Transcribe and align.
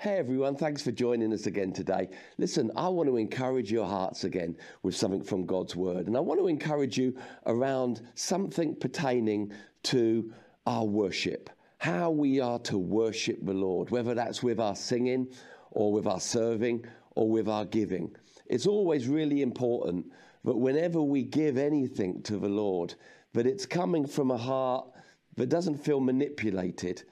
Hey 0.00 0.16
everyone, 0.16 0.56
thanks 0.56 0.80
for 0.80 0.92
joining 0.92 1.30
us 1.30 1.44
again 1.44 1.74
today. 1.74 2.08
Listen, 2.38 2.70
I 2.74 2.88
want 2.88 3.10
to 3.10 3.18
encourage 3.18 3.70
your 3.70 3.84
hearts 3.84 4.24
again 4.24 4.56
with 4.82 4.96
something 4.96 5.22
from 5.22 5.44
God's 5.44 5.76
Word. 5.76 6.06
And 6.06 6.16
I 6.16 6.20
want 6.20 6.40
to 6.40 6.46
encourage 6.46 6.96
you 6.96 7.14
around 7.44 8.00
something 8.14 8.74
pertaining 8.74 9.52
to 9.82 10.32
our 10.64 10.86
worship, 10.86 11.50
how 11.76 12.10
we 12.10 12.40
are 12.40 12.58
to 12.60 12.78
worship 12.78 13.44
the 13.44 13.52
Lord, 13.52 13.90
whether 13.90 14.14
that's 14.14 14.42
with 14.42 14.58
our 14.58 14.74
singing 14.74 15.28
or 15.72 15.92
with 15.92 16.06
our 16.06 16.18
serving 16.18 16.86
or 17.14 17.28
with 17.28 17.46
our 17.46 17.66
giving. 17.66 18.16
It's 18.46 18.66
always 18.66 19.06
really 19.06 19.42
important 19.42 20.06
that 20.44 20.56
whenever 20.56 21.02
we 21.02 21.24
give 21.24 21.58
anything 21.58 22.22
to 22.22 22.38
the 22.38 22.48
Lord, 22.48 22.94
that 23.34 23.46
it's 23.46 23.66
coming 23.66 24.06
from 24.06 24.30
a 24.30 24.38
heart 24.38 24.88
that 25.36 25.50
doesn't 25.50 25.84
feel 25.84 26.00
manipulated, 26.00 27.02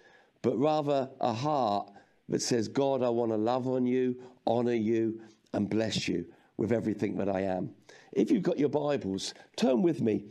but 0.41 0.57
rather 0.57 1.11
a 1.21 1.35
heart 1.35 1.91
that 2.29 2.43
says, 2.43 2.69
God, 2.69 3.03
I 3.03 3.09
want 3.09 3.33
to 3.33 3.37
love 3.37 3.67
on 3.67 3.87
you, 3.87 4.17
honor 4.47 4.75
you, 4.75 5.21
and 5.53 5.69
bless 5.69 6.09
you 6.09 6.27
with 6.57 6.73
everything 6.73 7.17
that 7.17 7.29
I 7.29 7.43
am. 7.43 7.71
If 8.13 8.31
you've 8.31 8.43
got 8.43 8.59
your 8.59 8.69
Bibles, 8.69 9.35
turn 9.57 9.83
with 9.83 10.01
me 10.01 10.25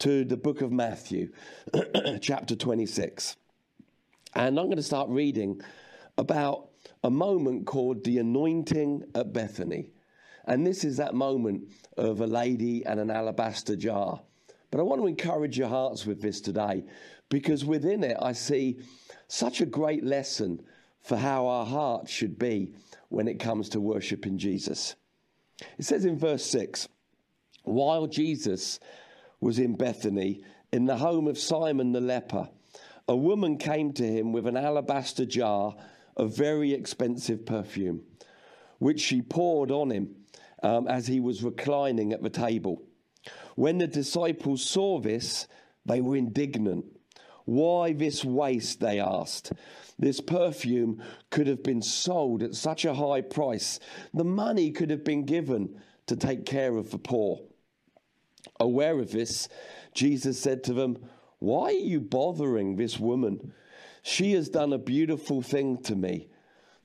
to 0.00 0.24
the 0.24 0.36
book 0.36 0.62
of 0.62 0.72
Matthew, 0.72 1.30
chapter 2.20 2.54
26. 2.54 3.36
And 4.34 4.58
I'm 4.58 4.66
going 4.66 4.76
to 4.76 4.82
start 4.82 5.08
reading 5.08 5.60
about 6.16 6.68
a 7.02 7.10
moment 7.10 7.66
called 7.66 8.04
the 8.04 8.18
anointing 8.18 9.04
at 9.14 9.32
Bethany. 9.32 9.90
And 10.46 10.66
this 10.66 10.84
is 10.84 10.96
that 10.96 11.14
moment 11.14 11.70
of 11.96 12.20
a 12.20 12.26
lady 12.26 12.84
and 12.86 13.00
an 13.00 13.10
alabaster 13.10 13.76
jar. 13.76 14.20
But 14.70 14.80
I 14.80 14.84
want 14.84 15.00
to 15.00 15.06
encourage 15.06 15.58
your 15.58 15.68
hearts 15.68 16.06
with 16.06 16.22
this 16.22 16.40
today 16.40 16.84
because 17.28 17.64
within 17.64 18.04
it 18.04 18.16
I 18.20 18.32
see 18.32 18.80
such 19.28 19.60
a 19.60 19.66
great 19.66 20.04
lesson 20.04 20.62
for 21.02 21.16
how 21.16 21.46
our 21.46 21.66
hearts 21.66 22.10
should 22.10 22.38
be 22.38 22.74
when 23.08 23.28
it 23.28 23.40
comes 23.40 23.68
to 23.70 23.80
worshiping 23.80 24.38
Jesus. 24.38 24.94
It 25.78 25.84
says 25.84 26.04
in 26.04 26.18
verse 26.18 26.44
6 26.46 26.88
While 27.64 28.06
Jesus 28.06 28.80
was 29.40 29.58
in 29.58 29.76
Bethany, 29.76 30.44
in 30.72 30.86
the 30.86 30.96
home 30.96 31.26
of 31.26 31.38
Simon 31.38 31.92
the 31.92 32.00
leper, 32.00 32.48
a 33.08 33.16
woman 33.16 33.58
came 33.58 33.92
to 33.94 34.06
him 34.06 34.32
with 34.32 34.46
an 34.46 34.56
alabaster 34.56 35.26
jar 35.26 35.74
of 36.16 36.36
very 36.36 36.72
expensive 36.72 37.44
perfume, 37.44 38.02
which 38.78 39.00
she 39.00 39.22
poured 39.22 39.70
on 39.70 39.90
him 39.90 40.14
um, 40.62 40.86
as 40.86 41.06
he 41.06 41.18
was 41.18 41.42
reclining 41.42 42.12
at 42.12 42.22
the 42.22 42.30
table. 42.30 42.82
When 43.56 43.78
the 43.78 43.86
disciples 43.86 44.62
saw 44.62 45.00
this, 45.00 45.48
they 45.84 46.00
were 46.00 46.16
indignant. 46.16 46.84
Why 47.44 47.92
this 47.92 48.24
waste? 48.24 48.80
They 48.80 49.00
asked. 49.00 49.52
This 49.98 50.20
perfume 50.20 51.02
could 51.30 51.46
have 51.46 51.62
been 51.62 51.82
sold 51.82 52.42
at 52.42 52.54
such 52.54 52.84
a 52.84 52.94
high 52.94 53.20
price. 53.20 53.78
The 54.14 54.24
money 54.24 54.70
could 54.70 54.90
have 54.90 55.04
been 55.04 55.24
given 55.24 55.80
to 56.06 56.16
take 56.16 56.46
care 56.46 56.76
of 56.76 56.90
the 56.90 56.98
poor. 56.98 57.40
Aware 58.58 58.98
of 58.98 59.10
this, 59.10 59.48
Jesus 59.94 60.40
said 60.40 60.64
to 60.64 60.72
them, 60.72 60.98
Why 61.38 61.66
are 61.66 61.72
you 61.72 62.00
bothering 62.00 62.76
this 62.76 62.98
woman? 62.98 63.52
She 64.02 64.32
has 64.32 64.48
done 64.48 64.72
a 64.72 64.78
beautiful 64.78 65.42
thing 65.42 65.82
to 65.82 65.94
me. 65.94 66.28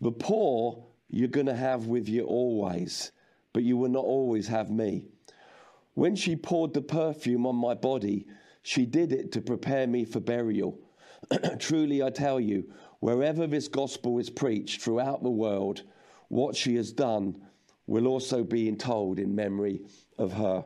The 0.02 0.12
poor 0.12 0.86
you're 1.10 1.28
going 1.30 1.46
to 1.46 1.56
have 1.56 1.88
with 1.88 2.10
you 2.10 2.26
always, 2.26 3.12
but 3.54 3.64
you 3.64 3.78
will 3.78 3.90
not 3.90 4.04
always 4.04 4.48
have 4.48 4.70
me. 4.70 5.06
When 5.94 6.16
she 6.16 6.36
poured 6.36 6.74
the 6.74 6.82
perfume 6.82 7.46
on 7.46 7.56
my 7.56 7.74
body, 7.74 8.28
she 8.66 8.88
did 8.88 9.12
it 9.12 9.32
to 9.32 9.42
prepare 9.42 9.86
me 9.86 10.04
for 10.06 10.20
burial. 10.20 10.80
Truly, 11.60 12.02
I 12.02 12.10
tell 12.10 12.40
you, 12.40 12.68
wherever 13.00 13.46
this 13.46 13.68
gospel 13.68 14.18
is 14.18 14.32
preached 14.32 14.82
throughout 14.82 15.22
the 15.22 15.30
world, 15.30 15.84
what 16.30 16.56
she 16.56 16.74
has 16.78 16.92
done 16.92 17.40
will 17.86 18.08
also 18.08 18.44
be 18.44 18.72
told 18.72 19.20
in 19.20 19.36
memory 19.36 19.82
of 20.18 20.34
her. 20.34 20.66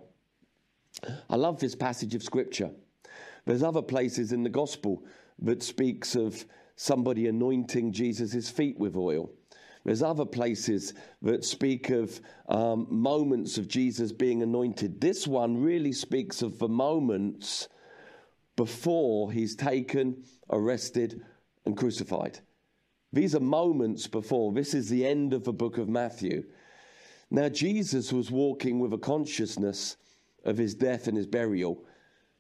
I 1.30 1.36
love 1.36 1.60
this 1.60 1.76
passage 1.76 2.16
of 2.16 2.24
scripture. 2.24 2.72
There's 3.44 3.64
other 3.64 3.82
places 3.82 4.32
in 4.32 4.44
the 4.44 4.50
gospel 4.50 5.04
that 5.40 5.62
speaks 5.62 6.16
of 6.16 6.46
somebody 6.78 7.28
anointing 7.28 7.92
Jesus' 7.92 8.50
feet 8.50 8.80
with 8.80 8.96
oil. 8.96 9.30
There's 9.84 10.04
other 10.04 10.26
places 10.26 10.94
that 11.22 11.44
speak 11.44 11.90
of 11.90 12.22
um, 12.48 12.88
moments 12.90 13.58
of 13.58 13.68
Jesus 13.68 14.14
being 14.14 14.42
anointed. 14.42 15.02
This 15.02 15.28
one 15.28 15.62
really 15.62 15.92
speaks 15.92 16.42
of 16.42 16.60
the 16.60 16.70
moments 16.70 17.68
before 18.60 19.32
he's 19.32 19.56
taken, 19.56 20.22
arrested, 20.50 21.22
and 21.64 21.78
crucified. 21.78 22.40
These 23.14 23.34
are 23.34 23.40
moments 23.40 24.06
before. 24.06 24.52
This 24.52 24.74
is 24.74 24.90
the 24.90 25.06
end 25.06 25.32
of 25.32 25.46
the 25.46 25.54
book 25.54 25.78
of 25.78 25.88
Matthew. 25.88 26.44
Now, 27.32 27.48
Jesus 27.48 28.12
was 28.12 28.30
walking 28.30 28.82
with 28.82 28.92
a 28.92 28.98
consciousness 28.98 29.96
of 30.44 30.58
his 30.58 30.76
death 30.76 31.08
and 31.08 31.16
his 31.16 31.26
burial, 31.26 31.86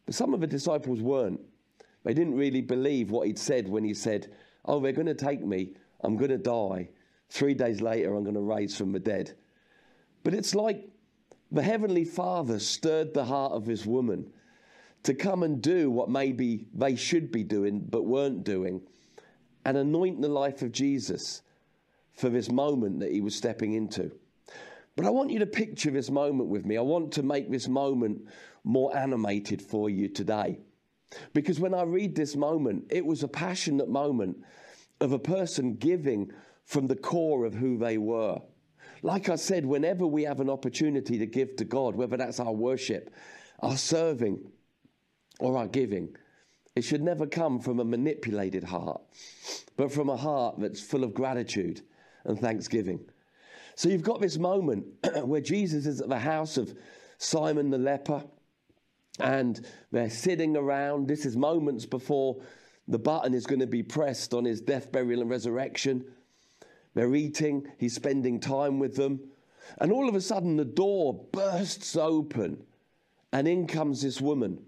but 0.06 0.14
some 0.14 0.34
of 0.34 0.42
the 0.42 0.48
disciples 0.48 1.00
weren't. 1.00 1.40
They 2.04 2.14
didn't 2.14 2.36
really 2.36 2.64
believe 2.64 3.12
what 3.12 3.26
he'd 3.26 3.40
said 3.40 3.70
when 3.70 3.86
he 3.86 3.94
said, 3.94 4.28
Oh, 4.66 4.82
they're 4.82 4.92
going 4.92 5.08
to 5.08 5.14
take 5.14 5.42
me, 5.42 5.70
I'm 6.02 6.18
going 6.18 6.32
to 6.32 6.38
die. 6.38 6.90
Three 7.30 7.54
days 7.54 7.80
later, 7.80 8.14
I'm 8.14 8.24
going 8.24 8.36
to 8.36 8.42
rise 8.42 8.76
from 8.76 8.92
the 8.92 9.00
dead. 9.00 9.36
But 10.26 10.34
it's 10.34 10.54
like 10.54 10.90
the 11.50 11.64
Heavenly 11.64 12.04
Father 12.04 12.60
stirred 12.60 13.14
the 13.14 13.24
heart 13.24 13.54
of 13.54 13.64
this 13.64 13.86
woman 13.86 14.34
to 15.04 15.14
come 15.14 15.44
and 15.44 15.62
do 15.62 15.90
what 15.90 16.10
maybe 16.10 16.68
they 16.74 16.96
should 16.96 17.32
be 17.32 17.44
doing 17.44 17.80
but 17.80 18.04
weren't 18.04 18.44
doing 18.44 18.82
and 19.66 19.78
anoint 19.78 20.22
the 20.22 20.28
life 20.28 20.62
of 20.62 20.72
Jesus 20.72 21.42
for 22.14 22.30
this 22.30 22.52
moment 22.52 23.00
that 23.00 23.12
he 23.12 23.22
was 23.22 23.36
stepping 23.36 23.74
into. 23.74 24.12
But 24.96 25.06
I 25.06 25.10
want 25.12 25.32
you 25.32 25.40
to 25.40 25.46
picture 25.46 25.92
this 25.92 26.10
moment 26.10 26.50
with 26.50 26.66
me. 26.66 26.78
I 26.78 26.82
want 26.82 27.14
to 27.14 27.24
make 27.24 27.50
this 27.50 27.68
moment 27.68 28.28
more 28.64 28.96
animated 28.96 29.62
for 29.62 29.90
you 29.90 30.10
today. 30.10 30.60
Because 31.34 31.60
when 31.60 31.74
I 31.74 31.84
read 31.84 32.16
this 32.16 32.36
moment, 32.36 32.86
it 32.90 33.06
was 33.06 33.24
a 33.24 33.28
passionate 33.28 33.90
moment 33.90 34.38
of 35.00 35.14
a 35.14 35.20
person 35.20 35.76
giving 35.76 36.32
from 36.66 36.88
the 36.88 36.96
core 36.96 37.46
of 37.46 37.54
who 37.54 37.78
they 37.78 37.98
were. 37.98 38.40
Like 39.02 39.30
I 39.30 39.36
said, 39.36 39.66
whenever 39.66 40.06
we 40.06 40.24
have 40.24 40.42
an 40.42 40.50
opportunity 40.50 41.18
to 41.18 41.26
give 41.26 41.56
to 41.56 41.66
God, 41.66 41.96
whether 41.96 42.18
that's 42.18 42.40
our 42.40 42.52
worship, 42.52 43.14
our 43.62 43.78
serving, 43.78 44.52
or 45.40 45.58
our 45.58 45.68
giving, 45.68 46.16
it 46.76 46.84
should 46.84 47.02
never 47.02 47.26
come 47.26 47.60
from 47.60 47.80
a 47.80 47.86
manipulated 47.86 48.64
heart, 48.64 49.02
but 49.76 49.92
from 49.92 50.10
a 50.10 50.16
heart 50.16 50.60
that's 50.60 50.80
full 50.80 51.04
of 51.04 51.14
gratitude 51.14 51.82
and 52.26 52.40
thanksgiving. 52.40 53.00
So 53.76 53.90
you've 53.90 54.04
got 54.04 54.22
this 54.22 54.38
moment 54.38 54.86
where 55.24 55.42
Jesus 55.42 55.86
is 55.86 56.02
at 56.02 56.10
the 56.10 56.20
house 56.20 56.58
of 56.58 56.78
Simon 57.18 57.70
the 57.70 57.78
leper, 57.78 58.24
and 59.20 59.66
they're 59.92 60.10
sitting 60.10 60.56
around. 60.56 61.08
This 61.08 61.26
is 61.26 61.36
moments 61.36 61.86
before 61.86 62.42
the 62.88 63.00
button 63.00 63.34
is 63.34 63.46
going 63.46 63.60
to 63.60 63.68
be 63.68 63.84
pressed 63.84 64.34
on 64.34 64.46
his 64.46 64.62
death, 64.62 64.92
burial, 64.92 65.22
and 65.22 65.30
resurrection. 65.30 66.06
They're 66.94 67.16
eating, 67.16 67.68
he's 67.78 67.96
spending 67.96 68.40
time 68.40 68.80
with 68.80 68.96
them. 68.96 69.20
And 69.80 69.92
all 69.92 70.10
of 70.10 70.16
a 70.16 70.22
sudden, 70.22 70.56
the 70.56 70.66
door 70.66 71.28
bursts 71.32 71.96
open, 71.96 72.64
and 73.32 73.48
in 73.48 73.68
comes 73.68 74.02
this 74.02 74.20
woman, 74.20 74.60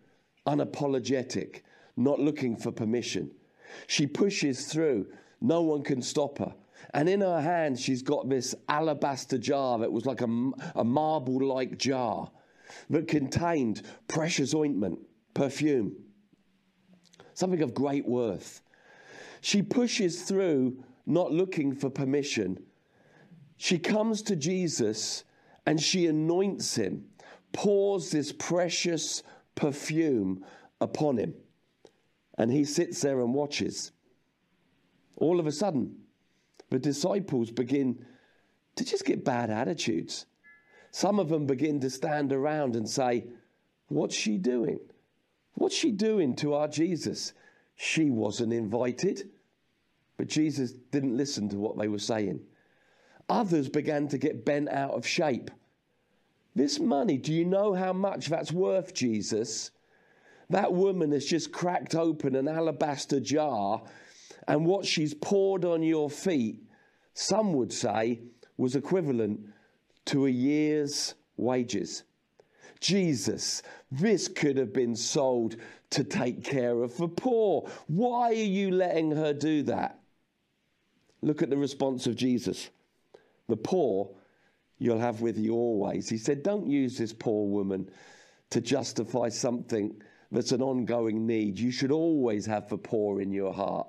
unapologetic, 0.47 1.61
not 1.95 2.19
looking 2.19 2.55
for 2.55 2.71
permission. 2.71 3.31
She 3.87 4.07
pushes 4.07 4.65
through, 4.67 5.07
no 5.39 5.61
one 5.61 5.83
can 5.83 6.01
stop 6.01 6.39
her. 6.39 6.53
And 6.93 7.07
in 7.07 7.21
her 7.21 7.41
hand, 7.41 7.79
she's 7.79 8.01
got 8.01 8.29
this 8.29 8.55
alabaster 8.67 9.37
jar 9.37 9.79
that 9.79 9.91
was 9.91 10.05
like 10.05 10.21
a, 10.21 10.51
a 10.75 10.83
marble 10.83 11.45
like 11.45 11.77
jar 11.77 12.29
that 12.89 13.07
contained 13.07 13.83
precious 14.07 14.53
ointment, 14.53 14.99
perfume, 15.33 15.95
something 17.33 17.61
of 17.61 17.73
great 17.73 18.05
worth. 18.05 18.61
She 19.41 19.61
pushes 19.61 20.23
through, 20.23 20.83
not 21.05 21.31
looking 21.31 21.73
for 21.73 21.89
permission. 21.89 22.63
She 23.57 23.77
comes 23.77 24.21
to 24.23 24.35
Jesus 24.35 25.23
and 25.65 25.79
she 25.79 26.07
anoints 26.07 26.75
him, 26.75 27.05
pours 27.53 28.11
this 28.11 28.31
precious 28.31 29.23
perfume 29.61 30.43
upon 30.81 31.17
him. 31.17 31.35
And 32.37 32.51
he 32.51 32.65
sits 32.65 33.01
there 33.01 33.19
and 33.19 33.33
watches. 33.33 33.91
All 35.17 35.39
of 35.39 35.45
a 35.45 35.51
sudden, 35.51 35.97
the 36.71 36.79
disciples 36.79 37.51
begin 37.51 38.03
to 38.75 38.83
just 38.83 39.05
get 39.05 39.23
bad 39.23 39.51
attitudes. 39.51 40.25
Some 40.89 41.19
of 41.19 41.29
them 41.29 41.45
begin 41.45 41.79
to 41.81 41.89
stand 41.91 42.33
around 42.33 42.75
and 42.75 42.89
say, 42.89 43.27
What's 43.87 44.15
she 44.15 44.37
doing? 44.37 44.79
What's 45.53 45.75
she 45.75 45.91
doing 45.91 46.35
to 46.37 46.55
our 46.55 46.67
Jesus? 46.67 47.33
She 47.75 48.09
wasn't 48.09 48.53
invited. 48.53 49.29
But 50.17 50.27
Jesus 50.27 50.71
didn't 50.71 51.17
listen 51.17 51.49
to 51.49 51.57
what 51.57 51.77
they 51.77 51.87
were 51.87 51.99
saying. 51.99 52.39
Others 53.29 53.69
began 53.69 54.07
to 54.07 54.17
get 54.17 54.43
bent 54.43 54.69
out 54.69 54.91
of 54.91 55.05
shape. 55.05 55.51
This 56.55 56.79
money, 56.79 57.17
do 57.17 57.33
you 57.33 57.45
know 57.45 57.73
how 57.73 57.93
much 57.93 58.27
that's 58.27 58.51
worth, 58.51 58.93
Jesus? 58.93 59.71
That 60.49 60.73
woman 60.73 61.11
has 61.13 61.25
just 61.25 61.51
cracked 61.51 61.95
open 61.95 62.35
an 62.35 62.47
alabaster 62.47 63.19
jar, 63.19 63.81
and 64.47 64.65
what 64.65 64.85
she's 64.85 65.13
poured 65.13 65.63
on 65.63 65.81
your 65.81 66.09
feet, 66.09 66.61
some 67.13 67.53
would 67.53 67.71
say 67.71 68.19
was 68.57 68.75
equivalent 68.75 69.39
to 70.05 70.25
a 70.25 70.29
year's 70.29 71.13
wages. 71.37 72.03
Jesus, 72.81 73.61
this 73.91 74.27
could 74.27 74.57
have 74.57 74.73
been 74.73 74.95
sold 74.95 75.55
to 75.91 76.03
take 76.03 76.43
care 76.43 76.81
of 76.83 76.97
the 76.97 77.07
poor. 77.07 77.69
Why 77.87 78.29
are 78.29 78.33
you 78.33 78.71
letting 78.71 79.11
her 79.11 79.33
do 79.33 79.63
that? 79.63 79.99
Look 81.21 81.41
at 81.41 81.49
the 81.49 81.57
response 81.57 82.07
of 82.07 82.15
Jesus. 82.15 82.69
The 83.47 83.57
poor 83.57 84.09
you'll 84.81 84.99
have 84.99 85.21
with 85.21 85.37
you 85.37 85.53
always. 85.53 86.09
He 86.09 86.17
said, 86.17 86.41
Don't 86.41 86.65
use 86.65 86.97
this 86.97 87.13
poor 87.13 87.47
woman 87.47 87.87
to 88.49 88.59
justify 88.59 89.29
something 89.29 90.01
that's 90.31 90.51
an 90.51 90.63
ongoing 90.63 91.27
need. 91.27 91.59
You 91.59 91.71
should 91.71 91.91
always 91.91 92.47
have 92.47 92.67
the 92.67 92.79
poor 92.79 93.21
in 93.21 93.31
your 93.31 93.53
heart. 93.53 93.87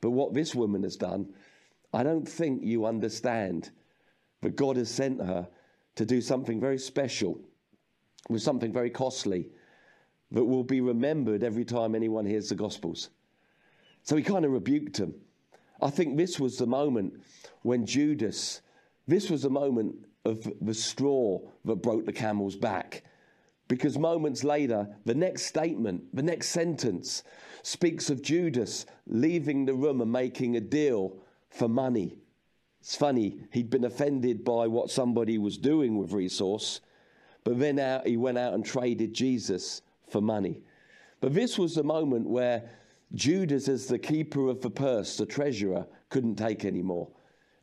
But 0.00 0.10
what 0.10 0.32
this 0.32 0.54
woman 0.54 0.82
has 0.84 0.96
done, 0.96 1.28
I 1.92 2.02
don't 2.02 2.26
think 2.26 2.62
you 2.64 2.86
understand. 2.86 3.70
But 4.40 4.56
God 4.56 4.78
has 4.78 4.90
sent 4.90 5.20
her 5.20 5.46
to 5.96 6.06
do 6.06 6.22
something 6.22 6.58
very 6.58 6.78
special 6.78 7.38
with 8.30 8.40
something 8.40 8.72
very 8.72 8.90
costly 8.90 9.50
that 10.30 10.44
will 10.44 10.64
be 10.64 10.80
remembered 10.80 11.44
every 11.44 11.66
time 11.66 11.94
anyone 11.94 12.24
hears 12.24 12.48
the 12.48 12.54
Gospels. 12.54 13.10
So 14.04 14.16
he 14.16 14.22
kind 14.22 14.46
of 14.46 14.52
rebuked 14.52 14.96
him. 14.96 15.14
I 15.82 15.90
think 15.90 16.16
this 16.16 16.40
was 16.40 16.56
the 16.56 16.66
moment 16.66 17.20
when 17.60 17.84
Judas, 17.84 18.62
this 19.06 19.30
was 19.30 19.42
the 19.42 19.50
moment 19.50 19.94
of 20.24 20.50
the 20.60 20.74
straw 20.74 21.40
that 21.64 21.76
broke 21.76 22.06
the 22.06 22.12
camel's 22.12 22.56
back. 22.56 23.04
Because 23.68 23.98
moments 23.98 24.44
later, 24.44 24.88
the 25.04 25.14
next 25.14 25.46
statement, 25.46 26.04
the 26.14 26.22
next 26.22 26.48
sentence, 26.48 27.22
speaks 27.62 28.10
of 28.10 28.22
Judas 28.22 28.86
leaving 29.06 29.64
the 29.64 29.74
room 29.74 30.00
and 30.00 30.12
making 30.12 30.56
a 30.56 30.60
deal 30.60 31.16
for 31.48 31.68
money. 31.68 32.16
It's 32.80 32.96
funny, 32.96 33.38
he'd 33.52 33.70
been 33.70 33.84
offended 33.84 34.44
by 34.44 34.66
what 34.66 34.90
somebody 34.90 35.38
was 35.38 35.56
doing 35.56 35.96
with 35.96 36.12
resource, 36.12 36.80
but 37.44 37.58
then 37.58 37.78
out, 37.78 38.06
he 38.06 38.16
went 38.16 38.38
out 38.38 38.54
and 38.54 38.64
traded 38.64 39.14
Jesus 39.14 39.82
for 40.08 40.20
money. 40.20 40.60
But 41.20 41.32
this 41.32 41.58
was 41.58 41.76
the 41.76 41.84
moment 41.84 42.28
where 42.28 42.68
Judas, 43.14 43.68
as 43.68 43.86
the 43.86 43.98
keeper 43.98 44.48
of 44.48 44.60
the 44.60 44.70
purse, 44.70 45.16
the 45.16 45.26
treasurer, 45.26 45.86
couldn't 46.08 46.36
take 46.36 46.64
anymore. 46.64 47.08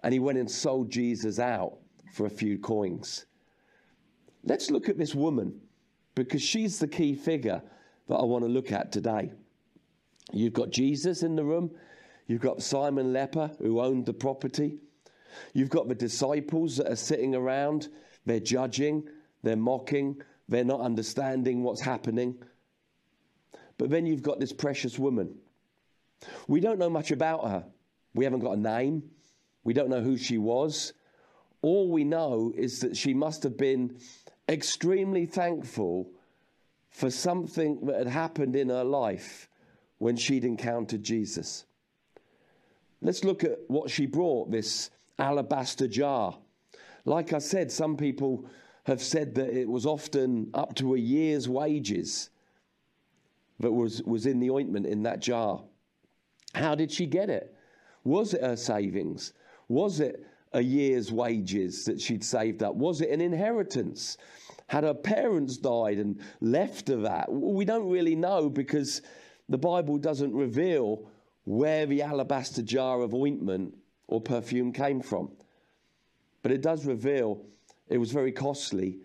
And 0.04 0.14
he 0.14 0.20
went 0.20 0.38
and 0.38 0.50
sold 0.50 0.90
Jesus 0.90 1.40
out 1.40 1.78
for 2.14 2.26
a 2.26 2.30
few 2.30 2.58
coins. 2.58 3.26
Let's 4.44 4.72
look 4.72 4.90
at 4.90 4.98
this 4.98 5.14
woman 5.14 5.60
because 6.16 6.42
she's 6.42 6.80
the 6.80 6.88
key 6.88 7.16
figure 7.16 7.62
that 8.08 8.16
I 8.16 8.24
want 8.24 8.44
to 8.44 8.50
look 8.50 8.72
at 8.72 8.92
today. 8.92 9.32
You've 10.32 10.54
got 10.54 10.70
Jesus 10.70 11.24
in 11.24 11.36
the 11.36 11.44
room, 11.44 11.72
you've 12.28 12.42
got 12.42 12.62
Simon 12.62 13.14
Leper 13.14 13.52
who 13.60 13.80
owned 13.80 14.06
the 14.06 14.14
property, 14.14 14.78
you've 15.54 15.70
got 15.70 15.88
the 15.88 15.96
disciples 15.96 16.78
that 16.78 16.92
are 16.92 16.96
sitting 16.96 17.36
around, 17.36 17.90
they're 18.26 18.40
judging, 18.40 19.08
they're 19.44 19.56
mocking, 19.56 20.22
they're 20.48 20.64
not 20.64 20.82
understanding 20.82 21.64
what's 21.64 21.82
happening. 21.82 22.36
But 23.78 23.90
then 23.90 24.06
you've 24.06 24.24
got 24.24 24.40
this 24.40 24.52
precious 24.52 25.00
woman. 25.00 25.36
We 26.48 26.60
don't 26.60 26.80
know 26.80 26.90
much 26.90 27.12
about 27.12 27.48
her. 27.48 27.66
We 28.14 28.26
haven't 28.26 28.42
got 28.42 28.58
a 28.58 28.60
name. 28.60 29.04
We 29.64 29.74
don't 29.74 29.90
know 29.90 30.02
who 30.02 30.18
she 30.18 30.38
was. 30.38 30.94
All 31.62 31.90
we 31.90 32.04
know 32.04 32.54
is 32.56 32.80
that 32.82 32.96
she 32.96 33.14
must 33.14 33.44
have 33.44 33.58
been 33.58 33.98
extremely 34.48 35.26
thankful 35.26 36.10
for 36.90 37.12
something 37.12 37.86
that 37.86 37.98
had 38.00 38.08
happened 38.08 38.56
in 38.56 38.70
her 38.70 38.84
life 38.84 39.50
when 40.00 40.16
she'd 40.16 40.46
encountered 40.46 41.04
Jesus. 41.04 41.66
Let's 43.02 43.24
look 43.24 43.44
at 43.44 43.60
what 43.68 43.90
she 43.90 44.06
brought 44.06 44.52
this 44.52 44.90
alabaster 45.18 45.88
jar. 45.88 46.38
Like 47.06 47.34
I 47.34 47.40
said, 47.40 47.72
some 47.72 47.96
people 47.96 48.46
have 48.84 49.02
said 49.02 49.36
that 49.36 49.56
it 49.56 49.68
was 49.68 49.86
often 49.86 50.50
up 50.54 50.76
to 50.76 50.96
a 50.96 50.98
year's 50.98 51.48
wages 51.48 52.30
that 53.60 53.72
was, 53.72 54.02
was 54.04 54.26
in 54.26 54.40
the 54.40 54.50
ointment 54.50 54.86
in 54.86 55.04
that 55.04 55.20
jar. 55.20 55.62
How 56.56 56.76
did 56.76 56.92
she 56.92 57.06
get 57.06 57.30
it? 57.30 57.56
Was 58.04 58.34
it 58.34 58.42
her 58.42 58.56
savings? 58.56 59.34
Was 59.70 60.02
it 60.02 60.26
a 60.52 60.62
year's 60.62 61.12
wages 61.12 61.86
that 61.86 62.02
she'd 62.02 62.24
saved 62.24 62.62
up? 62.64 62.76
Was 62.76 63.02
it 63.02 63.10
an 63.10 63.22
inheritance? 63.22 64.18
Had 64.68 64.84
her 64.84 64.94
parents 64.94 65.58
died 65.58 65.98
and 65.98 66.20
left 66.42 66.90
her 66.90 66.98
that? 66.98 67.32
We 67.32 67.66
don't 67.66 67.90
really 67.90 68.16
know 68.16 68.50
because 68.50 69.02
the 69.48 69.58
Bible 69.58 69.98
doesn't 69.98 70.34
reveal 70.34 71.10
where 71.46 71.86
the 71.86 72.02
alabaster 72.02 72.62
jar 72.62 73.02
of 73.02 73.14
ointment 73.14 73.76
or 74.08 74.22
perfume 74.22 74.74
came 74.74 75.02
from. 75.02 75.32
But 76.42 76.52
it 76.52 76.62
does 76.62 76.86
reveal 76.86 77.46
it 77.88 77.98
was 77.98 78.12
very 78.12 78.32
costly 78.32 79.00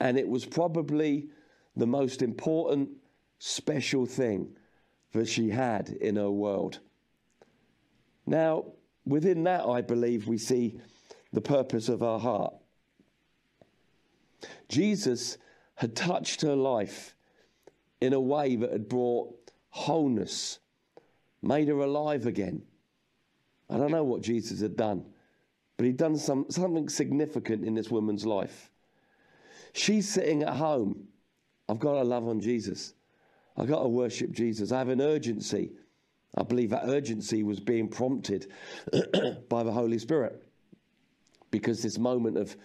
and 0.00 0.18
it 0.18 0.28
was 0.28 0.44
probably 0.44 1.28
the 1.76 1.86
most 1.86 2.22
important 2.22 2.90
special 3.38 4.06
thing 4.06 4.56
that 5.12 5.28
she 5.28 5.50
had 5.50 5.88
in 5.88 6.16
her 6.16 6.30
world. 6.30 6.80
Now, 8.26 8.66
within 9.06 9.44
that, 9.44 9.66
I 9.66 9.80
believe 9.80 10.26
we 10.26 10.38
see 10.38 10.80
the 11.32 11.40
purpose 11.40 11.88
of 11.88 12.00
her 12.00 12.18
heart. 12.18 12.54
Jesus 14.68 15.38
had 15.74 15.96
touched 15.96 16.42
her 16.42 16.54
life 16.54 17.14
in 18.00 18.12
a 18.12 18.20
way 18.20 18.56
that 18.56 18.72
had 18.72 18.88
brought 18.88 19.34
wholeness, 19.70 20.58
made 21.42 21.68
her 21.68 21.80
alive 21.80 22.26
again. 22.26 22.62
I 23.68 23.76
don't 23.76 23.90
know 23.90 24.04
what 24.04 24.22
Jesus 24.22 24.60
had 24.60 24.76
done, 24.76 25.04
but 25.76 25.86
he'd 25.86 25.96
done 25.96 26.16
some, 26.16 26.46
something 26.48 26.88
significant 26.88 27.64
in 27.64 27.74
this 27.74 27.90
woman's 27.90 28.24
life. 28.24 28.70
She's 29.72 30.08
sitting 30.08 30.42
at 30.42 30.54
home. 30.54 31.08
I've 31.68 31.78
got 31.80 31.94
to 31.94 32.02
love 32.02 32.28
on 32.28 32.40
Jesus. 32.40 32.94
I've 33.56 33.68
got 33.68 33.82
to 33.82 33.88
worship 33.88 34.32
Jesus. 34.32 34.70
I 34.70 34.78
have 34.78 34.88
an 34.88 35.00
urgency. 35.00 35.72
I 36.36 36.42
believe 36.42 36.70
that 36.70 36.88
urgency 36.88 37.42
was 37.42 37.60
being 37.60 37.88
prompted 37.88 38.50
by 39.48 39.62
the 39.62 39.72
Holy 39.72 39.98
Spirit 39.98 40.42
because 41.50 41.82
this 41.82 41.98
moment 41.98 42.36
of 42.36 42.56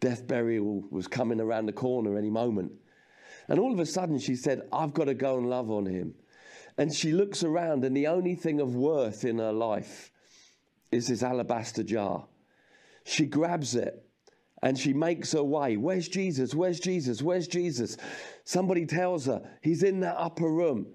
death 0.00 0.26
burial 0.26 0.84
was 0.90 1.06
coming 1.06 1.40
around 1.40 1.66
the 1.66 1.72
corner 1.72 2.18
any 2.18 2.30
moment. 2.30 2.72
And 3.48 3.58
all 3.58 3.72
of 3.72 3.78
a 3.78 3.86
sudden 3.86 4.18
she 4.18 4.36
said, 4.36 4.62
I've 4.72 4.92
got 4.92 5.04
to 5.04 5.14
go 5.14 5.38
and 5.38 5.48
love 5.48 5.70
on 5.70 5.86
him. 5.86 6.14
And 6.78 6.92
she 6.92 7.12
looks 7.12 7.42
around, 7.42 7.84
and 7.84 7.96
the 7.96 8.08
only 8.08 8.34
thing 8.34 8.60
of 8.60 8.74
worth 8.74 9.24
in 9.24 9.38
her 9.38 9.52
life 9.52 10.10
is 10.92 11.08
this 11.08 11.22
alabaster 11.22 11.82
jar. 11.82 12.26
She 13.04 13.24
grabs 13.24 13.74
it 13.74 14.04
and 14.62 14.78
she 14.78 14.92
makes 14.92 15.32
her 15.32 15.44
way. 15.44 15.76
Where's 15.76 16.08
Jesus? 16.08 16.54
Where's 16.54 16.80
Jesus? 16.80 17.22
Where's 17.22 17.46
Jesus? 17.46 17.96
Somebody 18.44 18.84
tells 18.84 19.26
her 19.26 19.42
he's 19.62 19.82
in 19.82 20.00
that 20.00 20.16
upper 20.18 20.50
room. 20.50 20.86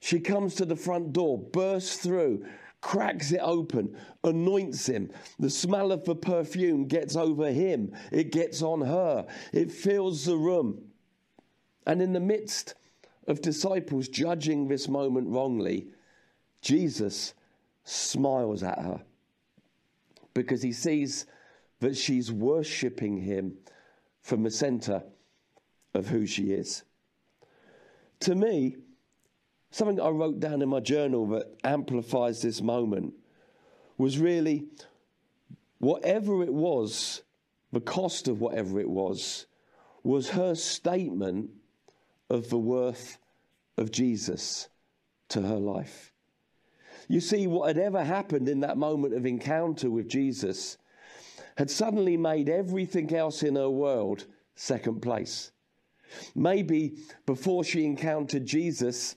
She 0.00 0.20
comes 0.20 0.54
to 0.56 0.64
the 0.64 0.76
front 0.76 1.12
door, 1.12 1.38
bursts 1.38 1.96
through, 1.96 2.46
cracks 2.80 3.32
it 3.32 3.40
open, 3.42 3.96
anoints 4.22 4.86
him. 4.86 5.10
The 5.38 5.50
smell 5.50 5.90
of 5.92 6.04
the 6.04 6.14
perfume 6.14 6.86
gets 6.86 7.16
over 7.16 7.50
him, 7.50 7.92
it 8.12 8.30
gets 8.32 8.62
on 8.62 8.80
her, 8.80 9.26
it 9.52 9.72
fills 9.72 10.24
the 10.24 10.36
room. 10.36 10.82
And 11.86 12.00
in 12.00 12.12
the 12.12 12.20
midst 12.20 12.74
of 13.26 13.40
disciples 13.40 14.08
judging 14.08 14.68
this 14.68 14.88
moment 14.88 15.28
wrongly, 15.28 15.88
Jesus 16.60 17.34
smiles 17.84 18.62
at 18.62 18.78
her 18.78 19.02
because 20.34 20.62
he 20.62 20.72
sees 20.72 21.26
that 21.80 21.96
she's 21.96 22.30
worshipping 22.30 23.16
him 23.16 23.56
from 24.22 24.42
the 24.42 24.50
center 24.50 25.02
of 25.94 26.08
who 26.08 26.26
she 26.26 26.52
is. 26.52 26.82
To 28.20 28.34
me, 28.34 28.76
something 29.70 30.00
I 30.00 30.08
wrote 30.08 30.40
down 30.40 30.62
in 30.62 30.68
my 30.68 30.80
journal 30.80 31.26
that 31.28 31.46
amplifies 31.64 32.42
this 32.42 32.60
moment 32.60 33.14
was 33.96 34.18
really 34.18 34.66
whatever 35.78 36.42
it 36.42 36.52
was, 36.52 37.22
the 37.72 37.80
cost 37.80 38.28
of 38.28 38.40
whatever 38.40 38.80
it 38.80 38.88
was, 38.88 39.46
was 40.02 40.30
her 40.30 40.54
statement 40.54 41.50
of 42.30 42.50
the 42.50 42.58
worth 42.58 43.18
of 43.76 43.90
Jesus 43.90 44.68
to 45.28 45.42
her 45.42 45.58
life. 45.58 46.12
You 47.08 47.20
see, 47.20 47.46
what 47.46 47.68
had 47.68 47.78
ever 47.78 48.04
happened 48.04 48.48
in 48.48 48.60
that 48.60 48.76
moment 48.76 49.14
of 49.14 49.24
encounter 49.24 49.90
with 49.90 50.08
Jesus 50.08 50.76
had 51.56 51.70
suddenly 51.70 52.16
made 52.16 52.48
everything 52.48 53.14
else 53.14 53.42
in 53.42 53.56
her 53.56 53.70
world 53.70 54.26
second 54.54 55.00
place. 55.00 55.50
Maybe 56.34 56.98
before 57.26 57.64
she 57.64 57.84
encountered 57.84 58.46
Jesus, 58.46 59.16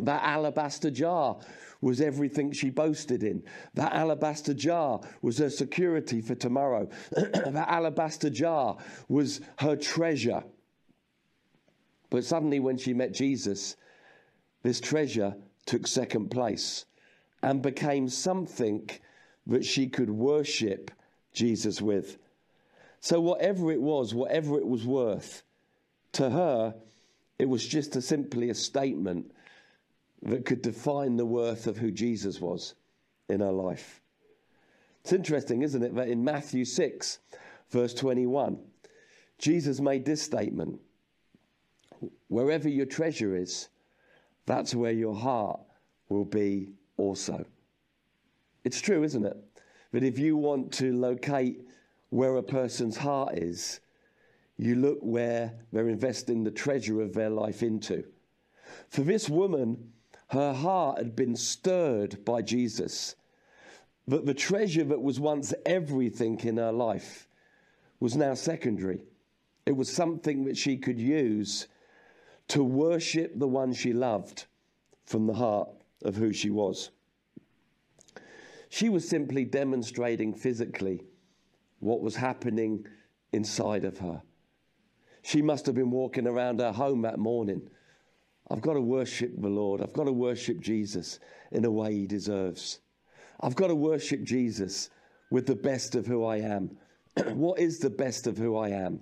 that 0.00 0.22
alabaster 0.22 0.90
jar 0.90 1.38
was 1.80 2.00
everything 2.00 2.50
she 2.50 2.70
boasted 2.70 3.22
in. 3.22 3.42
That 3.74 3.92
alabaster 3.92 4.54
jar 4.54 5.00
was 5.22 5.38
her 5.38 5.50
security 5.50 6.20
for 6.20 6.34
tomorrow. 6.34 6.88
that 7.12 7.68
alabaster 7.68 8.30
jar 8.30 8.76
was 9.08 9.40
her 9.58 9.76
treasure. 9.76 10.42
But 12.10 12.24
suddenly, 12.24 12.60
when 12.60 12.78
she 12.78 12.94
met 12.94 13.12
Jesus, 13.12 13.76
this 14.62 14.80
treasure 14.80 15.36
took 15.66 15.86
second 15.86 16.30
place 16.30 16.86
and 17.42 17.60
became 17.60 18.08
something 18.08 18.88
that 19.46 19.64
she 19.64 19.88
could 19.88 20.10
worship 20.10 20.90
Jesus 21.32 21.82
with. 21.82 22.16
So, 23.00 23.20
whatever 23.20 23.70
it 23.70 23.82
was, 23.82 24.14
whatever 24.14 24.58
it 24.58 24.66
was 24.66 24.86
worth, 24.86 25.42
to 26.12 26.30
her, 26.30 26.74
it 27.38 27.48
was 27.48 27.66
just 27.66 27.96
a, 27.96 28.00
simply 28.00 28.48
a 28.48 28.54
statement 28.54 29.32
that 30.24 30.46
could 30.46 30.62
define 30.62 31.16
the 31.16 31.26
worth 31.26 31.66
of 31.66 31.76
who 31.76 31.90
Jesus 31.90 32.40
was 32.40 32.74
in 33.28 33.40
her 33.40 33.52
life. 33.52 34.00
It's 35.02 35.12
interesting, 35.12 35.62
isn't 35.62 35.82
it, 35.82 35.94
that 35.94 36.08
in 36.08 36.24
Matthew 36.24 36.64
6, 36.64 37.18
verse 37.70 37.92
21, 37.94 38.58
Jesus 39.38 39.80
made 39.80 40.04
this 40.04 40.22
statement 40.22 40.80
Wherever 42.28 42.68
your 42.68 42.86
treasure 42.86 43.36
is, 43.36 43.68
that's 44.46 44.74
where 44.74 44.92
your 44.92 45.14
heart 45.14 45.60
will 46.08 46.24
be 46.24 46.68
also. 46.96 47.44
It's 48.64 48.80
true, 48.80 49.04
isn't 49.04 49.24
it? 49.24 49.36
That 49.92 50.02
if 50.02 50.18
you 50.18 50.36
want 50.36 50.72
to 50.74 50.92
locate 50.92 51.66
where 52.10 52.36
a 52.36 52.42
person's 52.42 52.96
heart 52.96 53.38
is, 53.38 53.80
you 54.56 54.74
look 54.74 54.98
where 55.00 55.54
they're 55.72 55.88
investing 55.88 56.44
the 56.44 56.50
treasure 56.50 57.00
of 57.00 57.14
their 57.14 57.30
life 57.30 57.62
into. 57.62 58.04
For 58.88 59.02
this 59.02 59.28
woman, 59.28 59.92
her 60.28 60.52
heart 60.52 60.98
had 60.98 61.14
been 61.14 61.36
stirred 61.36 62.24
by 62.24 62.42
Jesus. 62.42 63.14
But 64.06 64.26
the 64.26 64.34
treasure 64.34 64.84
that 64.84 65.02
was 65.02 65.18
once 65.20 65.54
everything 65.64 66.40
in 66.40 66.56
her 66.56 66.72
life 66.72 67.28
was 68.00 68.16
now 68.16 68.34
secondary. 68.34 69.00
It 69.66 69.76
was 69.76 69.90
something 69.90 70.44
that 70.44 70.56
she 70.56 70.76
could 70.76 70.98
use 70.98 71.68
to 72.48 72.62
worship 72.62 73.38
the 73.38 73.48
one 73.48 73.72
she 73.72 73.92
loved 73.92 74.46
from 75.04 75.26
the 75.26 75.34
heart 75.34 75.68
of 76.02 76.16
who 76.16 76.32
she 76.32 76.50
was. 76.50 76.90
She 78.68 78.88
was 78.88 79.08
simply 79.08 79.44
demonstrating 79.44 80.34
physically 80.34 81.04
what 81.78 82.00
was 82.00 82.16
happening 82.16 82.86
inside 83.32 83.84
of 83.84 83.98
her. 83.98 84.22
She 85.22 85.40
must 85.40 85.64
have 85.66 85.74
been 85.74 85.90
walking 85.90 86.26
around 86.26 86.60
her 86.60 86.72
home 86.72 87.02
that 87.02 87.18
morning. 87.18 87.70
I've 88.50 88.60
got 88.60 88.74
to 88.74 88.80
worship 88.80 89.32
the 89.40 89.48
Lord. 89.48 89.80
I've 89.80 89.92
got 89.92 90.04
to 90.04 90.12
worship 90.12 90.60
Jesus 90.60 91.18
in 91.52 91.64
a 91.64 91.70
way 91.70 91.94
he 91.94 92.06
deserves. 92.06 92.80
I've 93.40 93.56
got 93.56 93.68
to 93.68 93.74
worship 93.74 94.22
Jesus 94.22 94.90
with 95.30 95.46
the 95.46 95.56
best 95.56 95.94
of 95.94 96.06
who 96.06 96.24
I 96.24 96.38
am. 96.38 96.76
what 97.32 97.58
is 97.58 97.78
the 97.78 97.90
best 97.90 98.26
of 98.26 98.36
who 98.36 98.56
I 98.56 98.68
am? 98.68 99.00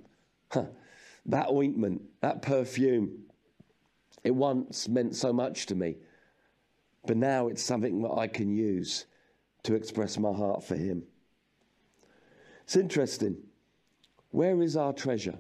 Huh. 0.51 0.67
That 1.27 1.49
ointment, 1.49 2.03
that 2.21 2.43
perfume, 2.43 3.25
it 4.25 4.35
once 4.35 4.89
meant 4.89 5.15
so 5.17 5.33
much 5.33 5.67
to 5.67 5.75
me, 5.75 5.97
but 7.07 7.17
now 7.17 7.49
it's 7.49 7.63
something 7.63 8.03
that 8.03 8.13
I 8.13 8.29
can 8.29 8.55
use 8.55 9.07
to 9.65 9.75
express 9.75 10.19
my 10.19 10.33
heart 10.33 10.65
for 10.65 10.77
Him. 10.77 11.03
It's 12.65 12.77
interesting. 12.77 13.37
Where 14.31 14.63
is 14.63 14.77
our 14.77 14.93
treasure? 14.93 15.39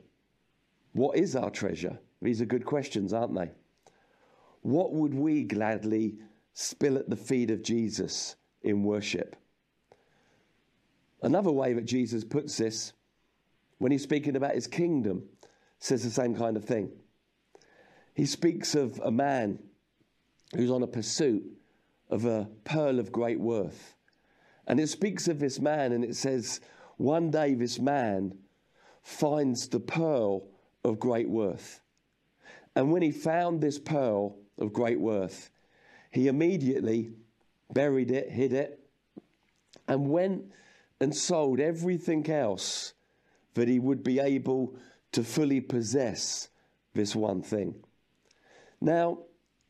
What 0.92 1.16
is 1.16 1.34
our 1.34 1.50
treasure? 1.50 1.98
These 2.20 2.40
are 2.40 2.46
good 2.46 2.66
questions, 2.66 3.12
aren't 3.12 3.34
they? 3.34 3.50
What 4.62 4.92
would 4.92 5.14
we 5.14 5.44
gladly 5.44 6.16
spill 6.54 6.96
at 6.96 7.10
the 7.10 7.16
feet 7.16 7.50
of 7.50 7.62
Jesus 7.62 8.36
in 8.62 8.82
worship? 8.82 9.36
Another 11.20 11.52
way 11.52 11.72
that 11.74 11.84
Jesus 11.84 12.24
puts 12.24 12.56
this, 12.56 12.92
when 13.78 13.92
he's 13.92 14.02
speaking 14.02 14.36
about 14.36 14.54
his 14.54 14.66
kingdom, 14.66 15.24
says 15.78 16.02
the 16.02 16.10
same 16.10 16.34
kind 16.34 16.56
of 16.56 16.64
thing. 16.64 16.90
He 18.14 18.26
speaks 18.26 18.74
of 18.74 19.00
a 19.04 19.10
man 19.10 19.58
who's 20.54 20.70
on 20.70 20.82
a 20.82 20.86
pursuit 20.88 21.44
of 22.10 22.24
a 22.24 22.48
pearl 22.64 22.98
of 22.98 23.10
great 23.10 23.40
worth. 23.40 23.94
And 24.66 24.78
it 24.78 24.88
speaks 24.88 25.28
of 25.28 25.40
this 25.40 25.58
man, 25.58 25.92
and 25.92 26.04
it 26.04 26.14
says, 26.14 26.60
one 26.98 27.30
day 27.30 27.54
this 27.54 27.80
man 27.80 28.36
finds 29.02 29.66
the 29.66 29.80
pearl 29.80 30.46
of 30.84 31.00
great 31.00 31.28
worth. 31.28 31.80
And 32.76 32.92
when 32.92 33.02
he 33.02 33.10
found 33.10 33.60
this 33.60 33.78
pearl 33.78 34.36
of 34.58 34.72
great 34.72 35.00
worth, 35.00 35.50
he 36.10 36.28
immediately 36.28 37.12
buried 37.72 38.10
it, 38.10 38.30
hid 38.30 38.52
it, 38.52 38.78
and 39.88 40.10
went 40.10 40.44
and 41.00 41.14
sold 41.14 41.58
everything 41.58 42.28
else 42.30 42.92
that 43.54 43.68
he 43.68 43.78
would 43.78 44.02
be 44.04 44.18
able 44.18 44.74
to 45.12 45.24
fully 45.24 45.60
possess 45.60 46.48
this 46.94 47.14
one 47.16 47.42
thing. 47.42 47.74
Now, 48.80 49.18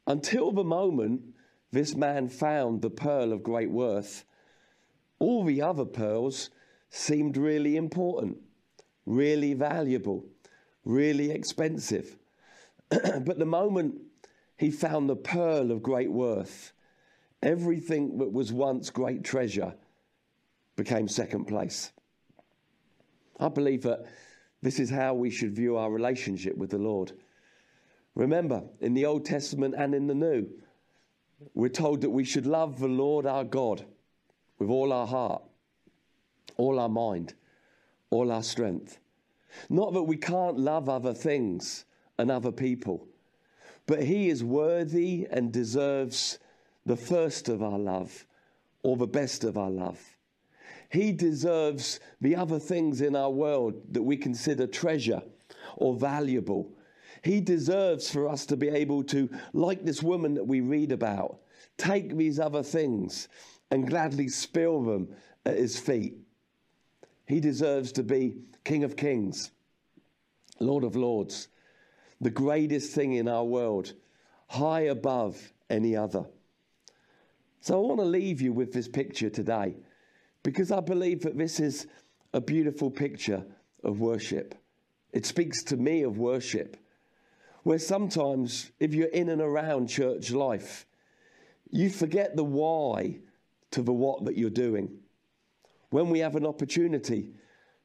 until 0.06 0.52
the 0.52 0.64
moment 0.64 1.22
this 1.70 1.94
man 1.94 2.28
found 2.28 2.82
the 2.82 2.90
pearl 2.90 3.32
of 3.32 3.42
great 3.42 3.70
worth, 3.70 4.24
all 5.18 5.44
the 5.44 5.62
other 5.62 5.84
pearls 5.84 6.50
seemed 6.90 7.36
really 7.36 7.76
important, 7.76 8.36
really 9.06 9.54
valuable, 9.54 10.24
really 10.84 11.30
expensive. 11.30 12.16
but 12.90 13.38
the 13.38 13.46
moment 13.46 14.00
he 14.56 14.70
found 14.70 15.08
the 15.08 15.16
pearl 15.16 15.70
of 15.70 15.82
great 15.82 16.10
worth, 16.10 16.72
everything 17.42 18.18
that 18.18 18.32
was 18.32 18.52
once 18.52 18.90
great 18.90 19.24
treasure 19.24 19.74
became 20.76 21.08
second 21.08 21.46
place. 21.46 21.92
I 23.40 23.48
believe 23.48 23.82
that 23.82 24.06
this 24.62 24.78
is 24.78 24.90
how 24.90 25.14
we 25.14 25.30
should 25.30 25.54
view 25.54 25.76
our 25.76 25.90
relationship 25.90 26.56
with 26.56 26.70
the 26.70 26.78
Lord. 26.78 27.12
Remember, 28.14 28.62
in 28.80 28.94
the 28.94 29.06
Old 29.06 29.24
Testament 29.24 29.74
and 29.76 29.94
in 29.94 30.06
the 30.06 30.14
New, 30.14 30.46
we're 31.54 31.68
told 31.68 32.02
that 32.02 32.10
we 32.10 32.24
should 32.24 32.46
love 32.46 32.78
the 32.78 32.88
Lord 32.88 33.26
our 33.26 33.44
God 33.44 33.84
with 34.58 34.70
all 34.70 34.92
our 34.92 35.06
heart, 35.06 35.42
all 36.56 36.78
our 36.78 36.88
mind, 36.88 37.34
all 38.10 38.30
our 38.30 38.42
strength. 38.42 39.00
Not 39.68 39.92
that 39.94 40.04
we 40.04 40.16
can't 40.16 40.58
love 40.58 40.88
other 40.88 41.14
things 41.14 41.84
and 42.18 42.30
other 42.30 42.52
people, 42.52 43.08
but 43.86 44.02
He 44.02 44.28
is 44.28 44.44
worthy 44.44 45.26
and 45.30 45.52
deserves 45.52 46.38
the 46.86 46.96
first 46.96 47.48
of 47.48 47.62
our 47.62 47.78
love 47.78 48.26
or 48.82 48.96
the 48.96 49.06
best 49.06 49.44
of 49.44 49.56
our 49.56 49.70
love. 49.70 50.00
He 50.88 51.12
deserves 51.12 52.00
the 52.20 52.36
other 52.36 52.58
things 52.58 53.00
in 53.00 53.16
our 53.16 53.30
world 53.30 53.74
that 53.92 54.02
we 54.02 54.16
consider 54.16 54.66
treasure 54.66 55.22
or 55.76 55.94
valuable. 55.94 56.70
He 57.22 57.40
deserves 57.40 58.10
for 58.10 58.28
us 58.28 58.44
to 58.46 58.56
be 58.56 58.68
able 58.68 59.04
to, 59.04 59.30
like 59.52 59.84
this 59.84 60.02
woman 60.02 60.34
that 60.34 60.46
we 60.46 60.60
read 60.60 60.92
about, 60.92 61.38
take 61.78 62.16
these 62.16 62.38
other 62.38 62.62
things 62.62 63.28
and 63.70 63.88
gladly 63.88 64.28
spill 64.28 64.82
them 64.82 65.08
at 65.46 65.56
his 65.56 65.78
feet. 65.78 66.16
He 67.26 67.40
deserves 67.40 67.92
to 67.92 68.02
be 68.02 68.36
King 68.64 68.84
of 68.84 68.96
Kings, 68.96 69.50
Lord 70.60 70.84
of 70.84 70.96
Lords, 70.96 71.48
the 72.22 72.30
greatest 72.30 72.94
thing 72.94 73.14
in 73.14 73.26
our 73.26 73.44
world, 73.44 73.92
high 74.46 74.82
above 74.82 75.52
any 75.68 75.96
other. 75.96 76.24
So 77.60 77.74
I 77.74 77.86
want 77.86 78.00
to 78.00 78.06
leave 78.06 78.40
you 78.40 78.52
with 78.52 78.72
this 78.72 78.86
picture 78.86 79.28
today 79.28 79.74
because 80.44 80.70
I 80.70 80.80
believe 80.80 81.22
that 81.22 81.36
this 81.36 81.58
is 81.58 81.88
a 82.32 82.40
beautiful 82.40 82.90
picture 82.90 83.44
of 83.82 84.00
worship. 84.00 84.54
It 85.12 85.26
speaks 85.26 85.64
to 85.64 85.76
me 85.76 86.02
of 86.02 86.16
worship, 86.16 86.76
where 87.64 87.78
sometimes, 87.78 88.70
if 88.78 88.94
you're 88.94 89.08
in 89.08 89.28
and 89.28 89.42
around 89.42 89.88
church 89.88 90.30
life, 90.30 90.86
you 91.70 91.90
forget 91.90 92.36
the 92.36 92.44
why 92.44 93.18
to 93.72 93.82
the 93.82 93.92
what 93.92 94.24
that 94.26 94.36
you're 94.36 94.50
doing. 94.50 94.98
When 95.90 96.08
we 96.08 96.20
have 96.20 96.36
an 96.36 96.46
opportunity 96.46 97.30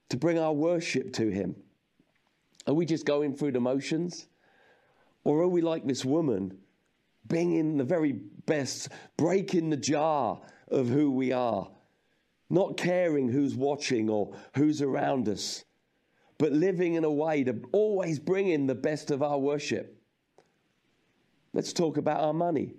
to 0.09 0.17
bring 0.17 0.37
our 0.37 0.53
worship 0.53 1.11
to 1.13 1.29
Him, 1.29 1.55
are 2.67 2.73
we 2.73 2.85
just 2.85 3.05
going 3.05 3.33
through 3.33 3.53
the 3.53 3.59
motions? 3.59 4.27
Or 5.23 5.41
are 5.41 5.47
we 5.47 5.61
like 5.61 5.85
this 5.85 6.05
woman, 6.05 6.57
being 7.27 7.55
in 7.55 7.77
the 7.77 7.83
very 7.83 8.11
best, 8.11 8.89
breaking 9.17 9.69
the 9.69 9.77
jar 9.77 10.39
of 10.69 10.87
who 10.87 11.11
we 11.11 11.31
are, 11.31 11.69
not 12.49 12.77
caring 12.77 13.29
who's 13.29 13.55
watching 13.55 14.09
or 14.09 14.33
who's 14.55 14.81
around 14.81 15.27
us, 15.27 15.63
but 16.37 16.51
living 16.51 16.93
in 16.93 17.03
a 17.03 17.11
way 17.11 17.43
to 17.43 17.61
always 17.71 18.19
bring 18.19 18.47
in 18.47 18.67
the 18.67 18.75
best 18.75 19.09
of 19.11 19.23
our 19.23 19.39
worship? 19.39 20.01
Let's 21.53 21.73
talk 21.73 21.97
about 21.97 22.21
our 22.21 22.33
money. 22.33 22.75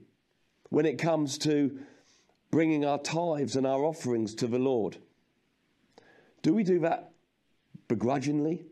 When 0.70 0.86
it 0.86 0.98
comes 0.98 1.38
to 1.38 1.78
bringing 2.50 2.84
our 2.84 2.98
tithes 2.98 3.56
and 3.56 3.66
our 3.66 3.84
offerings 3.84 4.34
to 4.36 4.46
the 4.46 4.58
Lord. 4.58 4.96
Do 6.42 6.54
we 6.54 6.64
do 6.64 6.80
that 6.80 7.12
begrudgingly? 7.88 8.64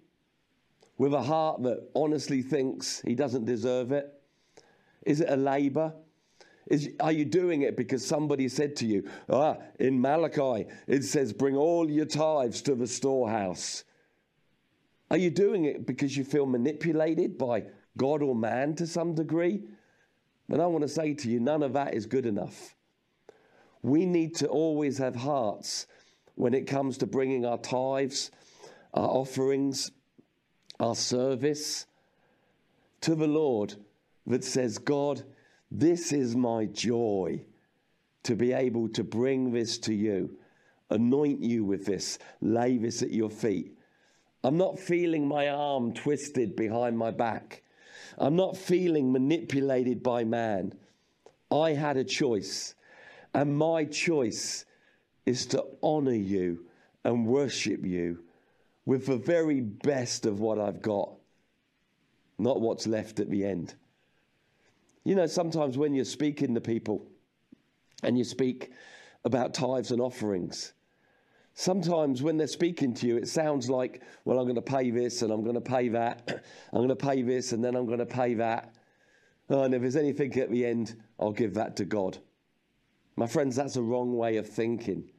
With 0.99 1.13
a 1.13 1.23
heart 1.23 1.63
that 1.63 1.89
honestly 1.95 2.43
thinks 2.43 3.03
he 3.03 3.15
doesn't 3.15 3.45
deserve 3.45 3.93
it? 3.93 4.13
Is 5.05 5.21
it 5.21 5.29
a 5.31 5.37
labor? 5.37 5.93
Is, 6.69 6.91
are 7.01 7.13
you 7.13 7.25
doing 7.25 7.63
it 7.63 7.77
because 7.77 8.05
somebody 8.05 8.49
said 8.49 8.75
to 8.77 8.87
you, 8.87 9.09
ah, 9.29 9.57
in 9.79 10.01
Malachi, 10.01 10.67
it 10.87 11.05
says, 11.05 11.33
bring 11.33 11.55
all 11.57 11.89
your 11.89 12.07
tithes 12.07 12.63
to 12.63 12.75
the 12.75 12.87
storehouse? 12.87 13.85
Are 15.11 15.17
you 15.17 15.31
doing 15.31 15.67
it 15.67 15.87
because 15.87 16.17
you 16.17 16.25
feel 16.25 16.47
manipulated 16.47 17.39
by 17.39 17.67
God 17.97 18.23
or 18.23 18.35
man 18.35 18.75
to 18.77 18.87
some 18.87 19.15
degree? 19.15 19.63
And 20.49 20.61
I 20.61 20.67
want 20.67 20.83
to 20.83 20.89
say 20.89 21.15
to 21.15 21.31
you, 21.31 21.39
none 21.39 21.63
of 21.63 21.73
that 21.75 21.95
is 21.95 22.07
good 22.07 22.27
enough. 22.27 22.75
We 23.83 24.05
need 24.05 24.35
to 24.37 24.49
always 24.49 24.99
have 24.99 25.15
hearts 25.15 25.87
when 26.35 26.55
it 26.55 26.67
comes 26.67 26.99
to 26.99 27.07
bringing 27.07 27.47
our 27.47 27.59
tithes, 27.59 28.33
our 28.95 29.09
offerings, 29.09 29.93
our 30.81 30.95
service 30.95 31.87
to 33.03 33.15
the 33.15 33.27
Lord 33.27 33.75
that 34.27 34.45
says, 34.45 34.79
God, 34.79 35.23
this 35.71 36.13
is 36.13 36.37
my 36.37 36.67
joy 36.67 37.45
to 38.25 38.35
be 38.35 38.53
able 38.53 38.89
to 38.91 39.05
bring 39.05 39.53
this 39.53 39.79
to 39.79 39.95
you, 39.95 40.37
anoint 40.91 41.41
you 41.41 41.65
with 41.65 41.87
this, 41.87 42.19
lay 42.41 42.77
this 42.77 43.03
at 43.03 43.11
your 43.11 43.31
feet. 43.31 43.73
I'm 44.43 44.57
not 44.57 44.79
feeling 44.79 45.27
my 45.27 45.49
arm 45.49 45.93
twisted 45.93 46.57
behind 46.57 46.99
my 46.99 47.11
back. 47.11 47.63
I'm 48.19 48.37
not 48.37 48.57
feeling 48.57 49.13
manipulated 49.13 50.03
by 50.03 50.25
man. 50.25 50.73
I 51.51 51.73
had 51.73 51.97
a 51.97 52.05
choice, 52.05 52.75
and 53.35 53.57
my 53.57 53.85
choice 53.85 54.65
is 55.25 55.47
to 55.47 55.65
honor 55.83 56.15
you 56.15 56.67
and 57.05 57.27
worship 57.27 57.85
you 57.85 58.25
with 58.87 59.07
the 59.07 59.17
very 59.17 59.61
best 59.61 60.25
of 60.25 60.41
what 60.41 60.59
I've 60.59 60.81
got, 60.81 61.13
not 62.39 62.61
what's 62.61 62.87
left 62.87 63.21
at 63.21 63.29
the 63.29 63.45
end. 63.45 63.75
You 65.05 65.17
know, 65.17 65.27
sometimes 65.27 65.77
when 65.77 65.93
you're 65.93 66.05
speaking 66.05 66.55
to 66.55 66.61
people 66.61 67.07
and 68.03 68.17
you 68.17 68.25
speak 68.25 68.73
about 69.25 69.55
tithes 69.55 69.91
and 69.91 70.01
offerings, 70.01 70.73
sometimes 71.55 72.23
when 72.23 72.37
they're 72.37 72.47
speaking 72.47 72.95
to 72.95 73.07
you, 73.07 73.17
it 73.17 73.29
sounds 73.29 73.69
like, 73.69 74.03
well, 74.25 74.39
I'm 74.39 74.45
going 74.45 74.55
to 74.55 74.63
pay 74.63 74.91
this 74.91 75.23
and 75.23 75.33
I'm 75.33 75.43
going 75.43 75.55
to 75.55 75.61
pay 75.61 75.89
that. 75.91 76.45
I'm 76.73 76.79
going 76.79 76.89
to 76.89 76.97
pay 76.97 77.23
this 77.23 77.53
and 77.53 77.65
then 77.65 77.75
I'm 77.75 77.87
going 77.87 77.99
to 77.99 78.07
pay 78.07 78.35
that. 78.35 78.75
Oh, 79.51 79.63
and 79.63 79.75
if 79.75 79.81
there's 79.81 79.97
anything 79.97 80.37
at 80.39 80.51
the 80.51 80.65
end, 80.65 80.97
I'll 81.19 81.33
give 81.33 81.55
that 81.55 81.77
to 81.77 81.85
God. 81.85 82.19
My 83.17 83.27
friends, 83.27 83.57
that's 83.57 83.77
a 83.77 83.83
wrong 83.83 84.17
way 84.17 84.37
of 84.37 84.49
thinking. 84.49 85.11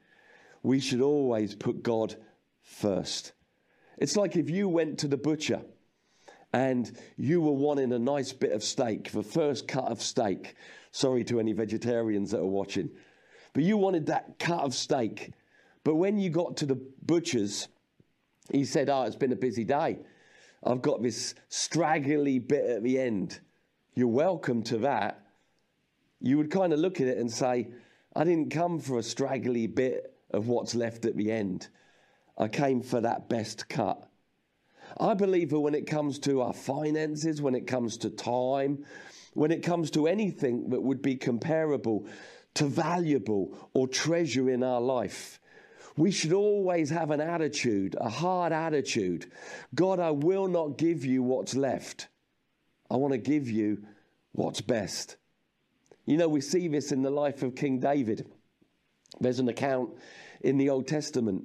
We 0.64 0.80
should 0.80 1.02
always 1.02 1.56
put 1.56 1.82
God 1.82 2.16
first. 2.62 3.34
It's 3.98 4.16
like 4.16 4.36
if 4.36 4.50
you 4.50 4.70
went 4.70 5.00
to 5.00 5.08
the 5.08 5.18
butcher 5.18 5.62
and 6.54 6.98
you 7.18 7.42
were 7.42 7.52
wanting 7.52 7.92
a 7.94 8.00
nice 8.00 8.32
bit 8.32 8.52
of 8.52 8.64
steak, 8.64 9.12
the 9.12 9.24
first 9.24 9.68
cut 9.68 9.86
of 9.86 10.02
steak. 10.02 10.56
Sorry 10.92 11.24
to 11.26 11.40
any 11.40 11.54
vegetarians 11.54 12.32
that 12.32 12.40
are 12.40 12.46
watching. 12.46 12.90
But 13.54 13.64
you 13.64 13.78
wanted 13.78 14.06
that 14.08 14.40
cut 14.40 14.62
of 14.62 14.74
steak. 14.74 15.32
But 15.84 15.96
when 15.96 16.18
you 16.20 16.30
got 16.30 16.58
to 16.58 16.66
the 16.66 16.80
butcher's, 17.06 17.68
he 18.52 18.66
said, 18.66 18.90
Oh, 18.90 19.04
it's 19.04 19.16
been 19.16 19.32
a 19.32 19.38
busy 19.38 19.64
day. 19.64 20.00
I've 20.64 20.82
got 20.82 21.02
this 21.02 21.36
straggly 21.50 22.40
bit 22.40 22.66
at 22.66 22.84
the 22.84 23.00
end. 23.00 23.40
You're 23.96 24.08
welcome 24.08 24.64
to 24.64 24.78
that. 24.80 25.24
You 26.20 26.38
would 26.38 26.52
kind 26.52 26.74
of 26.74 26.80
look 26.80 27.00
at 27.00 27.08
it 27.08 27.18
and 27.18 27.32
say, 27.32 27.70
I 28.16 28.24
didn't 28.24 28.52
come 28.52 28.80
for 28.80 29.00
a 29.00 29.04
straggly 29.04 29.68
bit 29.68 30.14
of 30.32 30.48
what's 30.48 30.76
left 30.76 31.06
at 31.06 31.16
the 31.16 31.32
end. 31.32 31.68
I 32.38 32.48
came 32.48 32.82
for 32.82 33.02
that 33.02 33.30
best 33.30 33.68
cut. 33.68 34.10
I 35.00 35.14
believe 35.14 35.50
that 35.50 35.60
when 35.60 35.76
it 35.76 35.88
comes 35.88 36.20
to 36.20 36.42
our 36.42 36.54
finances, 36.54 37.42
when 37.42 37.56
it 37.56 37.68
comes 37.68 37.98
to 37.98 38.10
time, 38.10 38.86
when 39.34 39.52
it 39.52 39.64
comes 39.64 39.92
to 39.92 40.08
anything 40.08 40.70
that 40.70 40.82
would 40.82 41.02
be 41.02 41.16
comparable 41.16 42.08
to 42.56 42.66
valuable 42.66 43.56
or 43.74 43.88
treasure 43.88 44.50
in 44.50 44.64
our 44.64 44.82
life, 44.82 45.40
we 45.96 46.12
should 46.12 46.34
always 46.34 46.90
have 46.92 47.12
an 47.12 47.22
attitude, 47.22 47.96
a 48.00 48.10
hard 48.10 48.54
attitude. 48.54 49.32
God, 49.74 50.00
I 50.00 50.12
will 50.12 50.48
not 50.48 50.78
give 50.78 51.04
you 51.04 51.24
what's 51.24 51.56
left. 51.56 52.08
I 52.90 52.96
want 52.96 53.14
to 53.14 53.18
give 53.18 53.50
you 53.50 53.84
what's 54.32 54.62
best. 54.62 55.18
You 56.06 56.18
know, 56.18 56.30
we 56.30 56.42
see 56.42 56.68
this 56.68 56.92
in 56.92 57.02
the 57.02 57.10
life 57.10 57.44
of 57.44 57.56
King 57.56 57.80
David. 57.80 58.28
There's 59.20 59.40
an 59.40 59.50
account 59.50 59.90
in 60.42 60.58
the 60.58 60.70
Old 60.70 60.88
Testament 60.88 61.44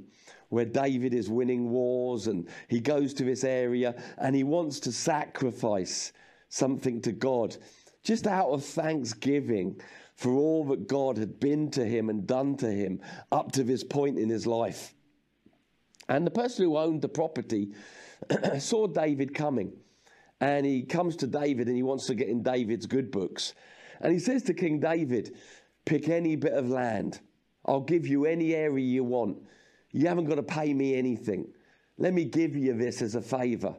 where 0.52 0.66
David 0.66 1.14
is 1.14 1.30
winning 1.30 1.70
wars 1.70 2.26
and 2.26 2.46
he 2.68 2.78
goes 2.78 3.14
to 3.14 3.24
this 3.24 3.42
area 3.42 3.94
and 4.18 4.36
he 4.36 4.44
wants 4.44 4.80
to 4.80 4.92
sacrifice 4.92 6.12
something 6.50 7.00
to 7.00 7.10
God 7.10 7.56
just 8.02 8.26
out 8.26 8.50
of 8.50 8.62
thanksgiving 8.62 9.80
for 10.14 10.32
all 10.32 10.66
that 10.66 10.88
God 10.88 11.16
had 11.16 11.40
been 11.40 11.70
to 11.70 11.86
him 11.86 12.10
and 12.10 12.26
done 12.26 12.58
to 12.58 12.70
him 12.70 13.00
up 13.32 13.52
to 13.52 13.64
this 13.64 13.82
point 13.82 14.18
in 14.18 14.28
his 14.28 14.46
life. 14.46 14.92
And 16.10 16.26
the 16.26 16.30
person 16.30 16.66
who 16.66 16.76
owned 16.76 17.00
the 17.00 17.08
property 17.08 17.72
saw 18.58 18.86
David 18.86 19.34
coming. 19.34 19.72
And 20.42 20.66
he 20.66 20.82
comes 20.82 21.16
to 21.16 21.26
David 21.26 21.68
and 21.68 21.76
he 21.76 21.82
wants 21.82 22.04
to 22.08 22.14
get 22.14 22.28
in 22.28 22.42
David's 22.42 22.84
good 22.84 23.10
books. 23.10 23.54
And 24.02 24.12
he 24.12 24.18
says 24.18 24.42
to 24.42 24.52
King 24.52 24.80
David, 24.80 25.34
Pick 25.86 26.10
any 26.10 26.36
bit 26.36 26.52
of 26.52 26.68
land. 26.68 27.20
I'll 27.64 27.80
give 27.80 28.06
you 28.06 28.26
any 28.26 28.54
area 28.54 28.84
you 28.84 29.04
want. 29.04 29.38
You 29.92 30.08
haven't 30.08 30.24
got 30.24 30.36
to 30.36 30.42
pay 30.42 30.72
me 30.72 30.94
anything. 30.94 31.48
Let 31.98 32.14
me 32.14 32.24
give 32.24 32.56
you 32.56 32.74
this 32.74 33.02
as 33.02 33.14
a 33.14 33.20
favor. 33.20 33.76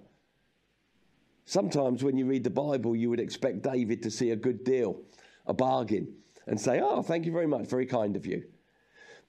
Sometimes 1.46 2.04
when 2.04 2.18
you 2.18 2.26
read 2.26 2.44
the 2.44 2.50
Bible, 2.50 2.96
you 2.96 3.10
would 3.10 3.20
expect 3.20 3.64
David 3.64 4.02
to 4.04 4.12
see 4.12 4.32
a 4.32 4.36
good 4.36 4.64
deal, 4.64 5.02
a 5.46 5.54
bargain, 5.54 6.14
and 6.48 6.60
say, 6.60 6.80
Oh, 6.82 7.02
thank 7.02 7.26
you 7.26 7.32
very 7.32 7.48
much, 7.48 7.68
very 7.68 7.86
kind 7.86 8.16
of 8.16 8.26
you. 8.26 8.44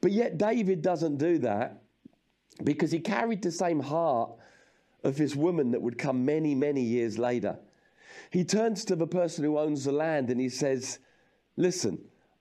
But 0.00 0.12
yet, 0.12 0.38
David 0.38 0.82
doesn't 0.82 1.16
do 1.16 1.38
that 1.38 1.82
because 2.62 2.92
he 2.92 3.00
carried 3.00 3.42
the 3.42 3.50
same 3.50 3.80
heart 3.80 4.30
of 5.02 5.16
this 5.16 5.34
woman 5.34 5.70
that 5.72 5.82
would 5.82 5.98
come 5.98 6.24
many, 6.24 6.54
many 6.54 6.82
years 6.82 7.18
later. 7.18 7.58
He 8.30 8.44
turns 8.44 8.84
to 8.86 8.96
the 8.96 9.06
person 9.06 9.44
who 9.44 9.58
owns 9.58 9.84
the 9.84 9.92
land 9.92 10.30
and 10.30 10.40
he 10.40 10.48
says, 10.48 10.98
Listen, 11.56 11.98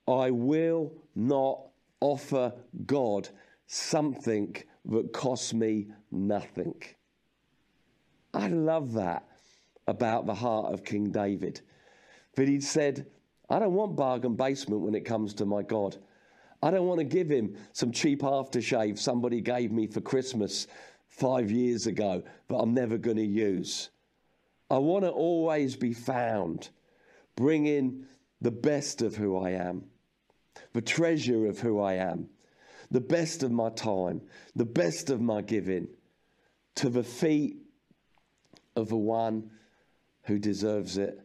I 0.08 0.32
will 0.32 0.94
not 1.16 1.62
offer 2.00 2.54
God 2.86 3.30
something 3.74 4.56
that 4.86 5.14
costs 5.14 5.54
me 5.54 5.88
nothing. 6.12 6.76
I 8.34 8.48
love 8.48 8.94
that 8.94 9.28
about 9.88 10.26
the 10.26 10.36
heart 10.36 10.72
of 10.74 10.84
King 10.84 11.12
David. 11.12 11.62
That 12.36 12.48
he'd 12.48 12.64
said, 12.64 13.08
I 13.50 13.60
don't 13.60 13.74
want 13.74 13.96
bargain 13.96 14.36
basement 14.36 14.82
when 14.82 14.96
it 14.96 15.06
comes 15.06 15.34
to 15.36 15.46
my 15.46 15.64
God. 15.64 15.98
I 16.62 16.72
don't 16.72 16.88
want 16.88 17.00
to 17.00 17.04
give 17.04 17.30
him 17.30 17.56
some 17.74 17.92
cheap 17.92 18.22
aftershave 18.22 18.98
somebody 18.98 19.42
gave 19.42 19.72
me 19.72 19.88
for 19.88 20.02
Christmas 20.02 20.68
five 21.08 21.52
years 21.52 21.88
ago 21.88 22.24
that 22.48 22.56
I'm 22.56 22.74
never 22.74 22.98
going 22.98 23.18
to 23.18 23.26
use. 23.26 23.90
I 24.70 24.78
want 24.78 25.04
to 25.04 25.12
always 25.12 25.76
be 25.76 25.94
found, 25.94 26.70
bringing 27.36 28.06
the 28.40 28.52
best 28.52 29.02
of 29.02 29.16
who 29.16 29.38
I 29.38 29.52
am, 29.52 29.84
the 30.74 30.82
treasure 30.82 31.48
of 31.48 31.60
who 31.60 31.80
I 31.80 31.94
am, 31.94 32.30
the 32.94 33.02
best 33.02 33.42
of 33.42 33.52
my 33.52 33.70
time, 33.72 34.22
the 34.56 34.64
best 34.64 35.10
of 35.10 35.20
my 35.20 35.42
giving 35.42 35.88
to 36.76 36.90
the 36.90 37.04
feet 37.04 37.58
of 38.76 38.88
the 38.88 38.96
one 38.96 39.50
who 40.22 40.38
deserves 40.38 40.98
it 41.00 41.20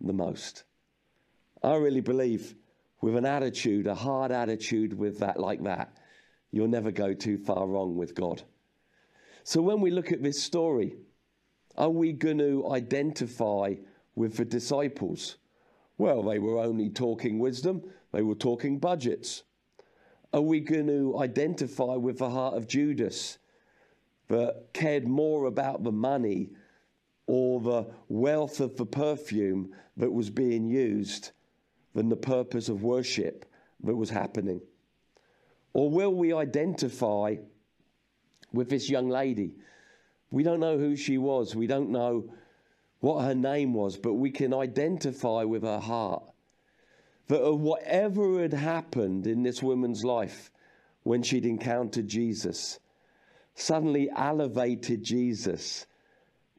the 0.00 0.12
most. 0.12 0.64
I 1.62 1.76
really 1.76 2.00
believe 2.00 2.56
with 3.00 3.14
an 3.14 3.24
attitude, 3.24 3.86
a 3.86 3.94
hard 3.94 4.32
attitude 4.32 4.92
with 4.98 5.20
that 5.20 5.38
like 5.38 5.62
that, 5.62 5.96
you'll 6.50 6.66
never 6.66 6.90
go 6.90 7.14
too 7.14 7.38
far 7.38 7.68
wrong 7.68 7.96
with 7.96 8.16
God. 8.16 8.42
So 9.44 9.62
when 9.62 9.80
we 9.80 9.92
look 9.92 10.10
at 10.10 10.24
this 10.24 10.42
story, 10.42 10.96
are 11.76 11.88
we 11.88 12.12
going 12.12 12.38
to 12.38 12.68
identify 12.72 13.76
with 14.16 14.36
the 14.36 14.44
disciples? 14.44 15.36
Well, 15.98 16.24
they 16.24 16.40
were 16.40 16.58
only 16.58 16.90
talking 16.90 17.38
wisdom, 17.38 17.82
they 18.10 18.22
were 18.22 18.34
talking 18.34 18.80
budgets. 18.80 19.44
Are 20.32 20.40
we 20.40 20.60
going 20.60 20.86
to 20.86 21.18
identify 21.18 21.94
with 21.94 22.18
the 22.18 22.30
heart 22.30 22.54
of 22.54 22.66
Judas 22.66 23.38
that 24.28 24.72
cared 24.72 25.06
more 25.06 25.44
about 25.44 25.82
the 25.84 25.92
money 25.92 26.50
or 27.26 27.60
the 27.60 27.86
wealth 28.08 28.60
of 28.60 28.76
the 28.76 28.86
perfume 28.86 29.74
that 29.98 30.10
was 30.10 30.30
being 30.30 30.66
used 30.66 31.32
than 31.94 32.08
the 32.08 32.16
purpose 32.16 32.70
of 32.70 32.82
worship 32.82 33.44
that 33.84 33.94
was 33.94 34.08
happening? 34.08 34.62
Or 35.74 35.90
will 35.90 36.14
we 36.14 36.32
identify 36.32 37.36
with 38.52 38.70
this 38.70 38.88
young 38.88 39.10
lady? 39.10 39.54
We 40.30 40.42
don't 40.42 40.60
know 40.60 40.78
who 40.78 40.96
she 40.96 41.18
was, 41.18 41.54
we 41.54 41.66
don't 41.66 41.90
know 41.90 42.32
what 43.00 43.24
her 43.24 43.34
name 43.34 43.74
was, 43.74 43.98
but 43.98 44.14
we 44.14 44.30
can 44.30 44.54
identify 44.54 45.44
with 45.44 45.62
her 45.62 45.80
heart 45.80 46.31
that 47.28 47.54
whatever 47.54 48.40
had 48.40 48.52
happened 48.52 49.26
in 49.26 49.42
this 49.42 49.62
woman's 49.62 50.04
life 50.04 50.50
when 51.02 51.22
she'd 51.22 51.46
encountered 51.46 52.08
Jesus 52.08 52.78
suddenly 53.54 54.10
elevated 54.16 55.02
Jesus 55.02 55.86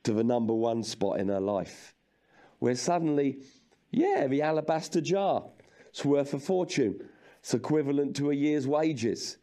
to 0.04 0.14
the 0.14 0.24
number 0.24 0.54
one 0.54 0.84
spot 0.84 1.20
in 1.20 1.30
her 1.30 1.40
life. 1.40 1.96
Where 2.60 2.76
suddenly, 2.76 3.40
yeah, 3.92 4.28
the 4.28 4.42
alabaster 4.42 5.02
jar, 5.02 5.46
it's 5.90 6.06
worth 6.06 6.34
a 6.34 6.40
fortune. 6.40 7.10
It's 7.40 7.54
equivalent 7.54 8.16
to 8.18 8.32
a 8.32 8.36
year's 8.36 8.68
wages. 8.68 9.38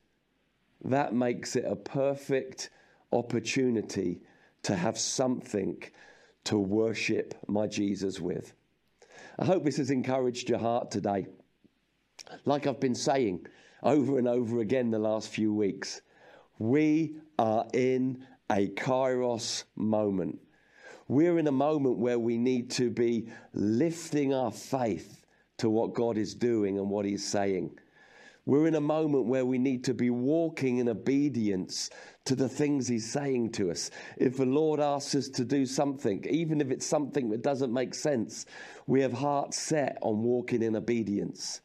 That 0.84 1.12
makes 1.12 1.56
it 1.56 1.64
a 1.66 1.76
perfect 1.76 2.70
opportunity 3.12 4.22
to 4.62 4.74
have 4.74 4.98
something 4.98 5.82
to 6.44 6.58
worship 6.58 7.34
my 7.46 7.66
Jesus 7.66 8.20
with. 8.20 8.54
I 9.40 9.46
hope 9.46 9.64
this 9.64 9.78
has 9.78 9.90
encouraged 9.90 10.50
your 10.50 10.58
heart 10.58 10.90
today. 10.90 11.26
Like 12.44 12.66
I've 12.66 12.78
been 12.78 12.94
saying, 12.94 13.46
over 13.82 14.18
and 14.18 14.28
over 14.28 14.60
again 14.60 14.90
the 14.90 14.98
last 14.98 15.30
few 15.30 15.54
weeks. 15.54 16.02
We 16.58 17.16
are 17.38 17.64
in 17.72 18.26
a 18.50 18.68
kairos 18.68 19.64
moment. 19.76 20.38
We're 21.08 21.38
in 21.38 21.46
a 21.46 21.52
moment 21.52 21.96
where 21.96 22.18
we 22.18 22.36
need 22.36 22.70
to 22.72 22.90
be 22.90 23.30
lifting 23.54 24.34
our 24.34 24.52
faith 24.52 25.24
to 25.56 25.70
what 25.70 25.94
God 25.94 26.18
is 26.18 26.34
doing 26.34 26.78
and 26.78 26.90
what 26.90 27.06
He's 27.06 27.26
saying. 27.26 27.70
We're 28.50 28.66
in 28.66 28.74
a 28.74 28.80
moment 28.80 29.26
where 29.26 29.46
we 29.46 29.58
need 29.58 29.84
to 29.84 29.94
be 29.94 30.10
walking 30.10 30.78
in 30.78 30.88
obedience 30.88 31.88
to 32.24 32.34
the 32.34 32.48
things 32.48 32.88
He's 32.88 33.08
saying 33.08 33.52
to 33.52 33.70
us. 33.70 33.92
If 34.16 34.38
the 34.38 34.44
Lord 34.44 34.80
asks 34.80 35.14
us 35.14 35.28
to 35.28 35.44
do 35.44 35.64
something, 35.64 36.26
even 36.28 36.60
if 36.60 36.72
it's 36.72 36.84
something 36.84 37.30
that 37.30 37.42
doesn't 37.42 37.72
make 37.72 37.94
sense, 37.94 38.46
we 38.88 39.02
have 39.02 39.12
hearts 39.12 39.56
set 39.56 39.98
on 40.02 40.24
walking 40.24 40.64
in 40.64 40.74
obedience. 40.74 41.60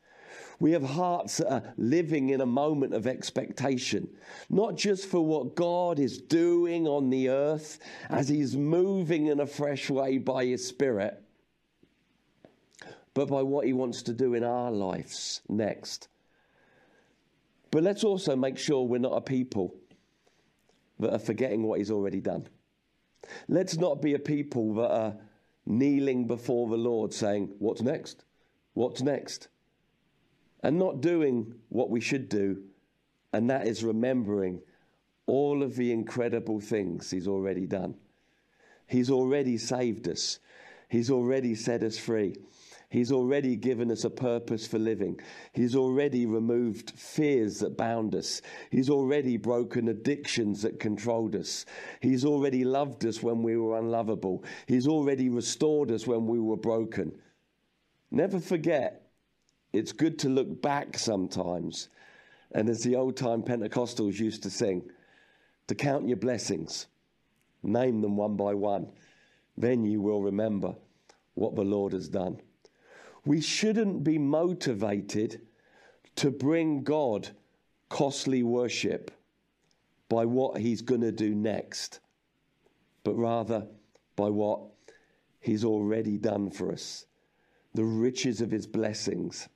We 0.60 0.74
have 0.74 0.84
hearts 0.84 1.38
that 1.38 1.52
are 1.52 1.74
living 1.76 2.30
in 2.30 2.42
a 2.42 2.46
moment 2.46 2.94
of 2.94 3.08
expectation, 3.08 4.08
not 4.52 4.76
just 4.76 5.08
for 5.08 5.26
what 5.26 5.56
God 5.56 5.98
is 5.98 6.20
doing 6.20 6.88
on 6.88 7.10
the 7.10 7.30
earth 7.30 7.80
as 8.12 8.30
He's 8.30 8.56
moving 8.56 9.26
in 9.26 9.40
a 9.40 9.48
fresh 9.48 9.90
way 9.90 10.20
by 10.20 10.46
His 10.46 10.68
Spirit, 10.68 11.20
but 13.16 13.28
by 13.28 13.42
what 13.42 13.66
He 13.66 13.74
wants 13.74 14.04
to 14.04 14.14
do 14.14 14.36
in 14.36 14.44
our 14.44 14.70
lives 14.70 15.42
next. 15.50 16.10
But 17.76 17.84
let's 17.84 18.06
also 18.06 18.38
make 18.38 18.58
sure 18.58 18.88
we're 18.88 19.00
not 19.00 19.18
a 19.18 19.20
people 19.20 19.76
that 20.98 21.12
are 21.12 21.20
forgetting 21.20 21.64
what 21.64 21.80
He's 21.80 21.92
already 21.92 22.22
done. 22.22 22.48
Let's 23.50 23.76
not 23.76 24.02
be 24.02 24.14
a 24.14 24.20
people 24.20 24.76
that 24.76 24.92
are 24.92 25.18
kneeling 25.66 26.26
before 26.26 26.70
the 26.70 26.78
Lord 26.78 27.14
saying, 27.14 27.52
What's 27.60 27.82
next? 27.82 28.24
What's 28.76 29.02
next? 29.02 29.50
and 30.64 30.80
not 30.80 31.02
doing 31.02 31.54
what 31.68 31.90
we 31.90 32.00
should 32.00 32.30
do, 32.30 32.64
and 33.34 33.50
that 33.50 33.68
is 33.68 33.84
remembering 33.84 34.62
all 35.26 35.62
of 35.62 35.76
the 35.76 35.92
incredible 35.92 36.62
things 36.62 37.12
He's 37.12 37.28
already 37.28 37.68
done. 37.68 37.96
He's 38.88 39.12
already 39.12 39.58
saved 39.58 40.08
us, 40.08 40.40
He's 40.88 41.12
already 41.12 41.56
set 41.56 41.84
us 41.84 41.98
free. 41.98 42.38
He's 42.96 43.12
already 43.12 43.58
given 43.58 43.92
us 43.92 44.06
a 44.06 44.10
purpose 44.10 44.66
for 44.66 44.80
living. 44.80 45.20
He's 45.52 45.76
already 45.76 46.26
removed 46.26 46.92
fears 46.92 47.60
that 47.60 47.76
bound 47.76 48.16
us. 48.16 48.42
He's 48.72 48.90
already 48.90 49.36
broken 49.36 49.90
addictions 49.90 50.62
that 50.62 50.80
controlled 50.80 51.36
us. 51.36 51.66
He's 52.00 52.24
already 52.24 52.64
loved 52.64 53.06
us 53.06 53.22
when 53.22 53.44
we 53.44 53.58
were 53.58 53.78
unlovable. 53.78 54.46
He's 54.66 54.88
already 54.88 55.28
restored 55.28 55.92
us 55.92 56.08
when 56.08 56.26
we 56.26 56.40
were 56.40 56.56
broken. 56.56 57.12
Never 58.12 58.40
forget 58.40 59.12
it's 59.74 59.92
good 59.92 60.18
to 60.20 60.30
look 60.30 60.62
back 60.62 60.98
sometimes. 60.98 61.90
And 62.54 62.70
as 62.70 62.82
the 62.82 62.96
old 62.96 63.18
time 63.18 63.44
Pentecostals 63.44 64.22
used 64.22 64.42
to 64.44 64.50
sing, 64.50 64.90
to 65.68 65.76
count 65.76 66.08
your 66.08 66.16
blessings, 66.16 66.88
name 67.62 68.00
them 68.00 68.16
one 68.16 68.38
by 68.38 68.54
one. 68.54 68.88
Then 69.58 69.84
you 69.84 70.00
will 70.00 70.22
remember 70.22 70.78
what 71.34 71.58
the 71.58 71.66
Lord 71.66 71.92
has 71.92 72.08
done. 72.08 72.40
We 73.26 73.42
shouldn't 73.42 74.04
be 74.04 74.18
motivated 74.18 75.42
to 76.18 76.32
bring 76.32 76.84
God 76.84 77.30
costly 77.90 78.44
worship 78.44 79.12
by 80.10 80.26
what 80.26 80.60
He's 80.60 80.82
going 80.82 81.02
to 81.02 81.12
do 81.12 81.34
next, 81.34 82.00
but 83.04 83.16
rather 83.16 83.68
by 84.16 84.30
what 84.30 84.62
He's 85.40 85.66
already 85.66 86.18
done 86.18 86.52
for 86.52 86.72
us, 86.72 87.06
the 87.74 87.84
riches 87.84 88.42
of 88.42 88.52
His 88.52 88.68
blessings 88.68 89.50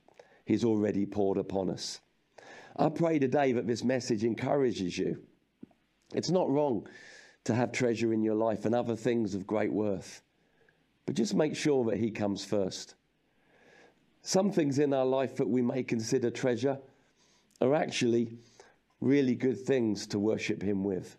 He's 0.44 0.64
already 0.64 1.06
poured 1.06 1.38
upon 1.38 1.70
us. 1.70 2.00
I 2.76 2.88
pray 2.88 3.20
today 3.20 3.52
that 3.52 3.68
this 3.68 3.84
message 3.84 4.24
encourages 4.24 4.98
you. 4.98 5.22
It's 6.12 6.30
not 6.30 6.50
wrong 6.50 6.88
to 7.44 7.54
have 7.54 7.70
treasure 7.70 8.12
in 8.12 8.22
your 8.22 8.34
life 8.34 8.64
and 8.64 8.74
other 8.74 8.96
things 8.96 9.34
of 9.34 9.46
great 9.46 9.72
worth, 9.72 10.22
but 11.06 11.14
just 11.14 11.34
make 11.34 11.54
sure 11.54 11.84
that 11.84 11.98
He 11.98 12.10
comes 12.10 12.44
first. 12.44 12.96
Some 14.22 14.52
things 14.52 14.78
in 14.78 14.92
our 14.92 15.04
life 15.04 15.36
that 15.36 15.48
we 15.48 15.62
may 15.62 15.82
consider 15.82 16.30
treasure 16.30 16.78
are 17.60 17.74
actually 17.74 18.38
really 19.00 19.34
good 19.34 19.58
things 19.58 20.06
to 20.08 20.18
worship 20.18 20.62
Him 20.62 20.84
with. 20.84 21.16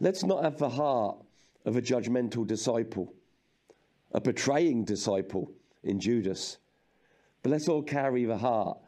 Let's 0.00 0.24
not 0.24 0.44
have 0.44 0.58
the 0.58 0.68
heart 0.68 1.18
of 1.64 1.76
a 1.76 1.82
judgmental 1.82 2.46
disciple, 2.46 3.12
a 4.12 4.20
betraying 4.20 4.84
disciple 4.84 5.50
in 5.82 5.98
Judas 5.98 6.58
but 7.42 7.50
let's 7.52 7.68
all 7.68 7.82
carry 7.82 8.24
the 8.24 8.38
heart 8.38 8.78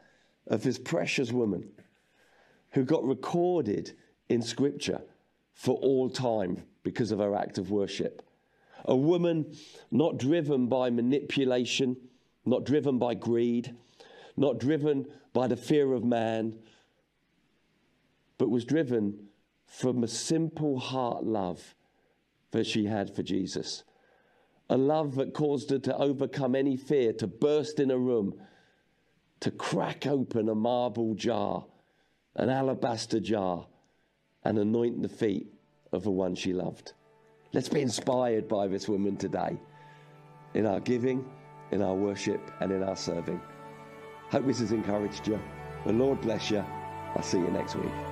of 0.47 0.63
this 0.63 0.77
precious 0.77 1.31
woman 1.31 1.69
who 2.71 2.83
got 2.83 3.03
recorded 3.03 3.93
in 4.29 4.41
Scripture 4.41 5.01
for 5.53 5.75
all 5.77 6.09
time 6.09 6.63
because 6.83 7.11
of 7.11 7.19
her 7.19 7.35
act 7.35 7.57
of 7.57 7.71
worship. 7.71 8.21
A 8.85 8.95
woman 8.95 9.55
not 9.91 10.17
driven 10.17 10.67
by 10.67 10.89
manipulation, 10.89 11.95
not 12.45 12.65
driven 12.65 12.97
by 12.97 13.13
greed, 13.13 13.75
not 14.37 14.59
driven 14.59 15.05
by 15.33 15.47
the 15.47 15.57
fear 15.57 15.93
of 15.93 16.03
man, 16.03 16.57
but 18.37 18.49
was 18.49 18.65
driven 18.65 19.27
from 19.65 20.03
a 20.03 20.07
simple 20.07 20.79
heart 20.79 21.23
love 21.23 21.75
that 22.51 22.65
she 22.65 22.85
had 22.85 23.15
for 23.15 23.23
Jesus 23.23 23.83
a 24.71 24.77
love 24.77 25.15
that 25.15 25.33
caused 25.33 25.69
her 25.69 25.79
to 25.79 25.95
overcome 25.97 26.55
any 26.55 26.77
fear, 26.77 27.11
to 27.11 27.27
burst 27.27 27.77
in 27.81 27.91
a 27.91 27.97
room, 27.97 28.33
to 29.41 29.51
crack 29.51 30.07
open 30.07 30.47
a 30.47 30.55
marble 30.55 31.13
jar, 31.13 31.65
an 32.37 32.49
alabaster 32.49 33.19
jar, 33.19 33.67
and 34.45 34.57
anoint 34.57 35.01
the 35.01 35.09
feet 35.09 35.53
of 35.91 36.03
the 36.03 36.09
one 36.09 36.33
she 36.33 36.53
loved. 36.53 36.93
Let's 37.51 37.67
be 37.67 37.81
inspired 37.81 38.47
by 38.47 38.67
this 38.67 38.87
woman 38.87 39.17
today 39.17 39.59
in 40.53 40.65
our 40.65 40.79
giving, 40.79 41.29
in 41.71 41.81
our 41.81 41.93
worship, 41.93 42.51
and 42.59 42.71
in 42.71 42.83
our 42.83 42.95
serving. 42.95 43.41
Hope 44.29 44.45
this 44.45 44.59
has 44.59 44.71
encouraged 44.71 45.27
you. 45.27 45.39
The 45.85 45.93
Lord 45.93 46.21
bless 46.21 46.51
you. 46.51 46.63
I'll 47.15 47.23
see 47.23 47.39
you 47.39 47.49
next 47.49 47.75
week. 47.75 48.10